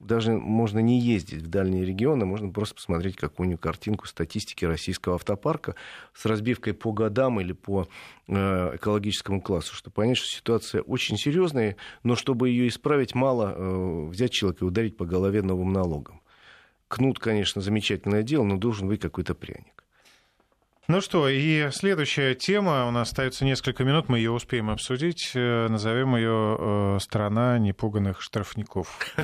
даже 0.00 0.32
можно 0.32 0.80
не 0.80 1.00
ездить 1.00 1.42
в 1.42 1.48
дальние 1.48 1.84
регионы, 1.84 2.26
можно 2.26 2.50
просто 2.50 2.74
посмотреть 2.74 3.16
какую-нибудь 3.16 3.60
картинку 3.60 4.06
статистики 4.06 4.64
российского 4.64 5.14
автопарка 5.14 5.76
с 6.12 6.26
разбивкой 6.26 6.74
по 6.74 6.92
годам 6.92 7.40
или 7.40 7.52
по 7.52 7.88
э, 8.26 8.76
экологическому 8.76 9.40
классу, 9.40 9.74
чтобы 9.74 9.94
понять, 9.94 10.18
что 10.18 10.28
ситуация 10.28 10.82
очень 10.82 11.16
серьезная, 11.16 11.76
но 12.02 12.16
чтобы 12.16 12.50
ее 12.50 12.68
исправить, 12.68 13.14
мало 13.14 13.54
э, 13.56 14.06
взять 14.10 14.32
человека 14.32 14.64
и 14.64 14.68
ударить 14.68 14.96
по 14.96 15.06
голове 15.06 15.42
новым 15.42 15.72
налогом. 15.72 16.20
Кнут, 16.88 17.18
конечно, 17.18 17.62
замечательное 17.62 18.22
дело, 18.22 18.44
но 18.44 18.56
должен 18.56 18.88
быть 18.88 19.00
какой-то 19.00 19.34
пряник. 19.34 19.83
Ну 20.86 21.00
что, 21.00 21.30
и 21.30 21.70
следующая 21.70 22.34
тема, 22.34 22.86
у 22.86 22.90
нас 22.90 23.08
остается 23.08 23.46
несколько 23.46 23.84
минут, 23.84 24.10
мы 24.10 24.18
ее 24.18 24.30
успеем 24.30 24.68
обсудить. 24.68 25.32
Э, 25.34 25.66
назовем 25.68 26.14
ее 26.14 26.58
э, 26.58 26.98
«Страна 27.00 27.58
непуганных 27.58 28.20
штрафников». 28.20 29.16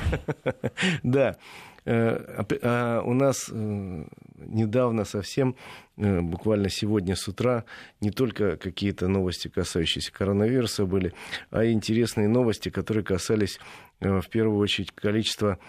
Да, 1.03 1.37
э, 1.85 2.43
а 2.63 3.03
у 3.05 3.13
нас 3.13 3.47
недавно 3.51 5.05
совсем, 5.05 5.55
буквально 5.97 6.69
сегодня 6.69 7.15
с 7.15 7.27
утра, 7.27 7.65
не 7.99 8.09
только 8.09 8.57
какие-то 8.57 9.07
новости, 9.07 9.47
касающиеся 9.47 10.11
коронавируса 10.11 10.87
были, 10.87 11.13
а 11.51 11.63
и 11.63 11.73
интересные 11.73 12.27
новости, 12.27 12.69
которые 12.69 13.03
касались 13.03 13.59
в 13.99 14.27
первую 14.29 14.57
очередь 14.57 14.91
количества 14.93 15.59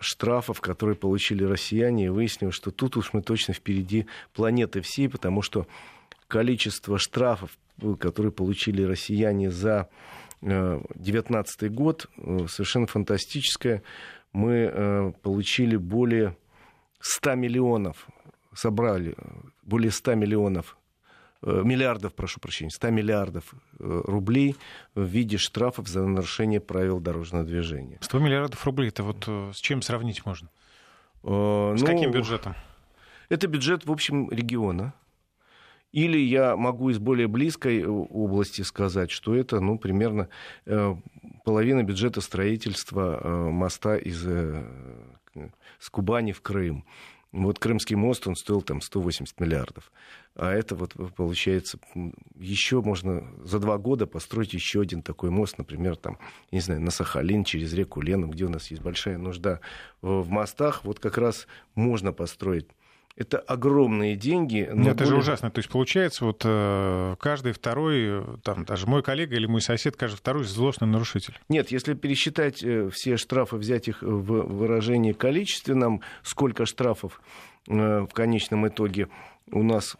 штрафов, 0.00 0.60
которые 0.60 0.96
получили 0.96 1.44
россияне, 1.44 2.06
и 2.06 2.08
выяснилось, 2.08 2.54
что 2.54 2.70
тут 2.70 2.96
уж 2.96 3.12
мы 3.12 3.22
точно 3.22 3.54
впереди 3.54 4.06
планеты 4.32 4.80
всей, 4.80 5.08
потому 5.08 5.42
что 5.42 5.66
количество 6.28 6.98
штрафов, 6.98 7.50
которые 7.98 8.32
получили 8.32 8.82
россияне 8.82 9.50
за 9.50 9.88
2019 10.40 11.72
год, 11.72 12.08
э, 12.16 12.46
совершенно 12.48 12.86
фантастическое. 12.86 13.82
Мы 14.32 14.70
э, 14.72 15.12
получили 15.22 15.76
более 15.76 16.36
100 17.00 17.34
миллионов, 17.36 18.08
собрали 18.52 19.14
э, 19.16 19.22
более 19.62 19.92
100 19.92 20.14
миллионов 20.16 20.76
Э, 20.76 20.81
миллиардов, 21.42 22.14
прошу 22.14 22.40
прощения, 22.40 22.70
100 22.70 22.90
миллиардов 22.90 23.54
э, 23.78 24.02
рублей 24.04 24.56
в 24.94 25.02
виде 25.02 25.36
штрафов 25.36 25.88
за 25.88 26.06
нарушение 26.06 26.60
правил 26.60 27.00
дорожного 27.00 27.44
движения. 27.44 27.98
100 28.00 28.18
миллиардов 28.18 28.64
рублей, 28.64 28.88
это 28.88 29.02
вот 29.02 29.24
э, 29.26 29.50
с 29.54 29.60
чем 29.60 29.82
сравнить 29.82 30.24
можно? 30.24 30.48
С 31.22 31.26
ну, 31.26 31.86
каким 31.86 32.10
бюджетом? 32.10 32.54
Это 33.28 33.46
бюджет, 33.46 33.86
в 33.86 33.92
общем, 33.92 34.30
региона. 34.30 34.94
Или 35.92 36.18
я 36.18 36.56
могу 36.56 36.90
из 36.90 36.98
более 36.98 37.28
близкой 37.28 37.84
области 37.84 38.62
сказать, 38.62 39.10
что 39.10 39.34
это, 39.34 39.60
ну, 39.60 39.78
примерно 39.78 40.30
половина 41.44 41.82
бюджета 41.82 42.22
строительства 42.22 43.50
моста 43.50 43.96
из 43.98 44.26
с 45.78 45.90
Кубани 45.90 46.32
в 46.32 46.40
Крым. 46.40 46.84
Вот 47.32 47.58
Крымский 47.58 47.96
мост, 47.96 48.26
он 48.26 48.36
стоил 48.36 48.60
там 48.60 48.82
180 48.82 49.40
миллиардов. 49.40 49.90
А 50.34 50.52
это 50.52 50.74
вот 50.74 50.94
получается, 51.14 51.78
еще 52.38 52.82
можно 52.82 53.26
за 53.42 53.58
два 53.58 53.78
года 53.78 54.06
построить 54.06 54.52
еще 54.52 54.82
один 54.82 55.02
такой 55.02 55.30
мост, 55.30 55.56
например, 55.56 55.96
там, 55.96 56.18
не 56.50 56.60
знаю, 56.60 56.82
на 56.82 56.90
Сахалин 56.90 57.44
через 57.44 57.72
реку 57.72 58.02
Лену, 58.02 58.28
где 58.28 58.44
у 58.44 58.50
нас 58.50 58.70
есть 58.70 58.82
большая 58.82 59.16
нужда 59.16 59.60
в 60.02 60.28
мостах. 60.28 60.84
Вот 60.84 60.98
как 61.00 61.16
раз 61.16 61.46
можно 61.74 62.12
построить 62.12 62.68
это 63.16 63.38
огромные 63.38 64.16
деньги. 64.16 64.68
Но 64.72 64.90
это 64.90 65.04
более... 65.04 65.06
же 65.06 65.16
ужасно. 65.16 65.50
То 65.50 65.58
есть 65.58 65.68
получается, 65.68 66.24
вот 66.24 66.42
э, 66.44 67.16
каждый 67.20 67.52
второй, 67.52 68.38
там 68.42 68.64
даже 68.64 68.86
мой 68.86 69.02
коллега 69.02 69.36
или 69.36 69.46
мой 69.46 69.60
сосед, 69.60 69.96
каждый 69.96 70.16
второй 70.16 70.44
злостный 70.44 70.88
нарушитель. 70.88 71.38
Нет, 71.48 71.70
если 71.70 71.94
пересчитать 71.94 72.62
э, 72.62 72.88
все 72.90 73.16
штрафы, 73.16 73.56
взять 73.56 73.88
их 73.88 74.02
в 74.02 74.42
выражении 74.42 75.12
количественном, 75.12 76.00
сколько 76.22 76.64
штрафов 76.66 77.20
э, 77.68 77.72
в 78.00 78.12
конечном 78.12 78.68
итоге 78.68 79.08
у 79.50 79.62
нас 79.62 79.96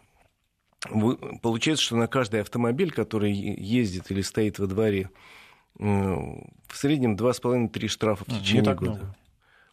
получается, 1.42 1.84
что 1.84 1.96
на 1.96 2.08
каждый 2.08 2.40
автомобиль, 2.40 2.90
который 2.90 3.32
ездит 3.32 4.10
или 4.10 4.20
стоит 4.20 4.58
во 4.58 4.66
дворе, 4.66 5.10
в 5.74 6.46
среднем 6.72 7.14
2,5-3 7.14 7.86
штрафа 7.86 8.24
в 8.24 8.28
течение 8.28 8.62
Не 8.62 8.74
года. 8.74 8.90
Много. 8.90 9.14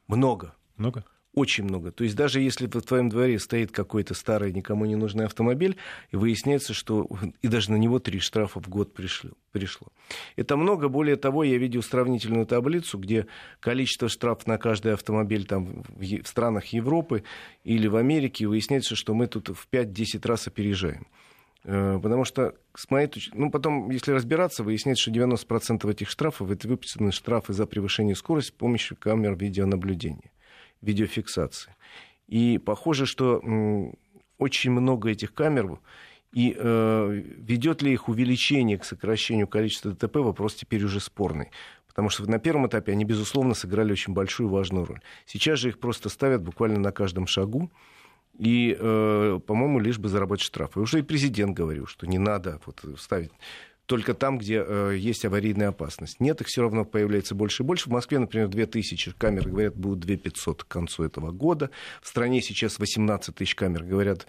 много. 0.07 0.55
Много? 0.77 1.05
Очень 1.39 1.63
много. 1.63 1.93
То 1.93 2.03
есть 2.03 2.17
даже 2.17 2.41
если 2.41 2.67
в 2.67 2.81
твоем 2.81 3.07
дворе 3.07 3.39
стоит 3.39 3.71
какой-то 3.71 4.13
старый, 4.13 4.51
никому 4.51 4.83
не 4.83 4.97
нужный 4.97 5.23
автомобиль, 5.23 5.77
и 6.11 6.17
выясняется, 6.17 6.73
что 6.73 7.07
и 7.41 7.47
даже 7.47 7.71
на 7.71 7.77
него 7.77 7.99
три 7.99 8.19
штрафа 8.19 8.59
в 8.59 8.67
год 8.67 8.93
пришло. 8.93 9.31
пришло. 9.53 9.87
Это 10.35 10.57
много. 10.57 10.89
Более 10.89 11.15
того, 11.15 11.45
я 11.45 11.57
видел 11.57 11.81
сравнительную 11.81 12.45
таблицу, 12.45 12.97
где 12.97 13.25
количество 13.61 14.09
штрафов 14.09 14.47
на 14.47 14.57
каждый 14.57 14.93
автомобиль 14.93 15.45
там, 15.45 15.85
в 15.95 16.27
странах 16.27 16.65
Европы 16.73 17.23
или 17.63 17.87
в 17.87 17.95
Америке, 17.95 18.43
и 18.43 18.47
выясняется, 18.47 18.97
что 18.97 19.13
мы 19.13 19.27
тут 19.27 19.47
в 19.47 19.65
5-10 19.71 20.27
раз 20.27 20.45
опережаем. 20.47 21.07
Э, 21.63 22.01
потому 22.03 22.25
что, 22.25 22.53
с 22.75 22.91
моей 22.91 23.07
точки 23.07 23.31
ну, 23.33 23.49
потом, 23.49 23.89
если 23.91 24.11
разбираться, 24.11 24.61
выясняется, 24.61 25.03
что 25.03 25.11
90% 25.11 25.89
этих 25.89 26.09
штрафов 26.09 26.51
это 26.51 26.67
выписаны 26.67 27.13
штрафы 27.13 27.53
за 27.53 27.65
превышение 27.65 28.17
скорости 28.17 28.49
с 28.49 28.51
помощью 28.51 28.97
камер 28.97 29.37
видеонаблюдения 29.37 30.31
видеофиксации. 30.81 31.75
И 32.27 32.57
похоже, 32.57 33.05
что 33.05 33.41
очень 34.37 34.71
много 34.71 35.09
этих 35.09 35.33
камер, 35.33 35.79
и 36.31 36.55
э, 36.57 37.23
ведет 37.37 37.81
ли 37.81 37.91
их 37.91 38.07
увеличение 38.07 38.77
к 38.77 38.85
сокращению 38.85 39.47
количества 39.47 39.91
ДТП, 39.91 40.17
вопрос 40.17 40.53
теперь 40.55 40.83
уже 40.83 40.99
спорный. 40.99 41.49
Потому 41.87 42.09
что 42.09 42.29
на 42.29 42.37
первом 42.37 42.67
этапе 42.67 42.91
они, 42.91 43.03
безусловно, 43.03 43.55
сыграли 43.55 43.91
очень 43.91 44.13
большую 44.13 44.47
важную 44.47 44.85
роль. 44.85 45.01
Сейчас 45.25 45.59
же 45.59 45.69
их 45.69 45.79
просто 45.79 46.07
ставят 46.09 46.43
буквально 46.43 46.79
на 46.79 46.91
каждом 46.91 47.25
шагу. 47.25 47.71
И, 48.37 48.77
э, 48.79 49.39
по-моему, 49.45 49.79
лишь 49.79 49.97
бы 49.97 50.07
заработать 50.07 50.45
штрафы. 50.45 50.79
И 50.79 50.83
уже 50.83 50.99
и 50.99 51.01
президент 51.01 51.57
говорил, 51.57 51.87
что 51.87 52.07
не 52.07 52.19
надо 52.19 52.61
вот 52.65 52.85
ставить 52.99 53.31
только 53.89 54.13
там, 54.13 54.37
где 54.37 54.63
э, 54.63 54.95
есть 54.95 55.25
аварийная 55.25 55.69
опасность. 55.69 56.19
Нет, 56.19 56.41
их 56.41 56.47
все 56.47 56.61
равно 56.61 56.85
появляется 56.85 57.33
больше 57.33 57.63
и 57.63 57.65
больше. 57.65 57.89
В 57.89 57.91
Москве, 57.91 58.19
например, 58.19 58.47
2000 58.47 59.13
камер, 59.17 59.49
говорят, 59.49 59.75
будут 59.75 60.01
2500 60.01 60.63
к 60.63 60.67
концу 60.67 61.05
этого 61.05 61.31
года. 61.31 61.71
В 62.03 62.07
стране 62.07 62.39
сейчас 62.43 62.77
18 62.77 63.33
тысяч 63.33 63.55
камер, 63.55 63.85
говорят, 63.85 64.27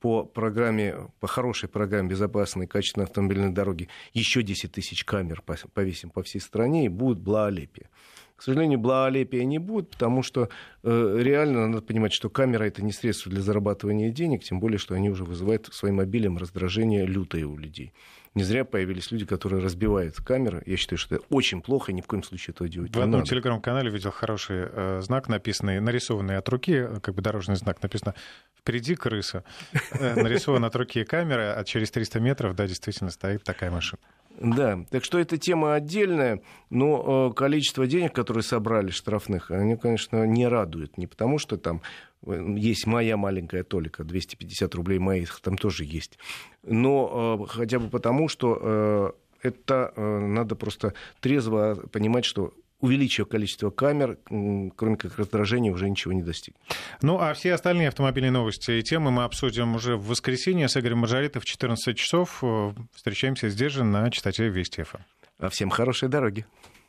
по 0.00 0.24
программе, 0.24 0.96
по 1.20 1.28
хорошей 1.28 1.68
программе 1.68 2.08
безопасной 2.08 2.66
качественной 2.66 3.06
автомобильной 3.06 3.52
дороги 3.52 3.88
еще 4.12 4.42
10 4.42 4.72
тысяч 4.72 5.04
камер 5.04 5.40
повесим 5.72 6.10
по 6.10 6.24
всей 6.24 6.40
стране, 6.40 6.86
и 6.86 6.88
будет 6.88 7.18
благолепие. 7.18 7.88
К 8.34 8.42
сожалению, 8.42 8.80
благолепия 8.80 9.44
не 9.44 9.58
будет, 9.58 9.90
потому 9.90 10.24
что 10.24 10.48
э, 10.82 11.18
реально 11.20 11.68
надо 11.68 11.80
понимать, 11.80 12.12
что 12.12 12.28
камера 12.28 12.64
это 12.64 12.82
не 12.82 12.90
средство 12.90 13.30
для 13.30 13.40
зарабатывания 13.40 14.10
денег, 14.10 14.42
тем 14.42 14.58
более, 14.58 14.78
что 14.78 14.96
они 14.96 15.10
уже 15.10 15.22
вызывают 15.22 15.68
своим 15.72 16.00
обилием 16.00 16.38
раздражение 16.38 17.06
лютое 17.06 17.46
у 17.46 17.56
людей. 17.56 17.92
Не 18.36 18.44
зря 18.44 18.66
появились 18.66 19.10
люди, 19.10 19.24
которые 19.24 19.62
разбивают 19.62 20.16
камеры. 20.16 20.62
Я 20.66 20.76
считаю, 20.76 20.98
что 20.98 21.14
это 21.14 21.24
очень 21.30 21.62
плохо, 21.62 21.90
и 21.90 21.94
ни 21.94 22.02
в 22.02 22.06
коем 22.06 22.22
случае 22.22 22.52
этого 22.52 22.68
делать 22.68 22.94
В 22.94 23.00
одном 23.00 23.24
телеграм-канале 23.24 23.90
видел 23.90 24.10
хороший 24.10 24.68
э, 24.70 25.00
знак, 25.02 25.30
написанный, 25.30 25.80
нарисованный 25.80 26.36
от 26.36 26.46
руки, 26.50 26.86
как 27.00 27.14
бы 27.14 27.22
дорожный 27.22 27.56
знак, 27.56 27.82
написано 27.82 28.14
«Впереди 28.58 28.94
крыса». 28.94 29.42
Э, 29.90 30.20
нарисован 30.22 30.66
от 30.66 30.76
руки 30.76 31.02
камера, 31.04 31.54
а 31.58 31.64
через 31.64 31.90
300 31.90 32.20
метров, 32.20 32.54
да, 32.54 32.66
действительно 32.66 33.08
стоит 33.08 33.42
такая 33.42 33.70
машина. 33.70 34.02
Да, 34.38 34.84
так 34.90 35.02
что 35.02 35.18
эта 35.18 35.38
тема 35.38 35.74
отдельная, 35.74 36.42
но 36.68 37.30
э, 37.30 37.34
количество 37.34 37.86
денег, 37.86 38.12
которые 38.12 38.42
собрали 38.42 38.90
штрафных, 38.90 39.50
они, 39.50 39.76
конечно, 39.76 40.26
не 40.26 40.46
радуют. 40.46 40.98
Не 40.98 41.06
потому, 41.06 41.38
что 41.38 41.56
там 41.56 41.80
э, 42.26 42.54
есть 42.56 42.86
моя 42.86 43.16
маленькая 43.16 43.64
толика, 43.64 44.04
250 44.04 44.74
рублей 44.74 44.98
моих 44.98 45.40
там 45.40 45.56
тоже 45.56 45.84
есть, 45.84 46.18
но 46.62 47.46
э, 47.48 47.50
хотя 47.50 47.78
бы 47.78 47.88
потому, 47.88 48.28
что 48.28 49.14
это 49.42 49.92
надо 49.96 50.56
просто 50.56 50.92
трезво 51.20 51.74
понимать, 51.92 52.24
что 52.24 52.52
увеличив 52.80 53.28
количество 53.28 53.70
камер, 53.70 54.18
кроме 54.76 54.96
как 54.96 55.18
раздражения, 55.18 55.72
уже 55.72 55.88
ничего 55.88 56.12
не 56.12 56.22
достиг. 56.22 56.54
Ну, 57.02 57.18
а 57.18 57.32
все 57.34 57.54
остальные 57.54 57.88
автомобильные 57.88 58.30
новости 58.30 58.72
и 58.72 58.82
темы 58.82 59.10
мы 59.10 59.24
обсудим 59.24 59.74
уже 59.74 59.96
в 59.96 60.06
воскресенье 60.06 60.68
с 60.68 60.76
Игорем 60.76 60.98
Маржаритом 60.98 61.42
в 61.42 61.44
14 61.44 61.96
часов. 61.96 62.42
Встречаемся 62.94 63.48
здесь 63.48 63.72
же 63.72 63.84
на 63.84 64.10
частоте 64.10 64.48
Вести 64.48 64.82
ФМ. 64.82 64.98
А 65.38 65.48
всем 65.48 65.70
хорошей 65.70 66.08
дороги. 66.08 66.46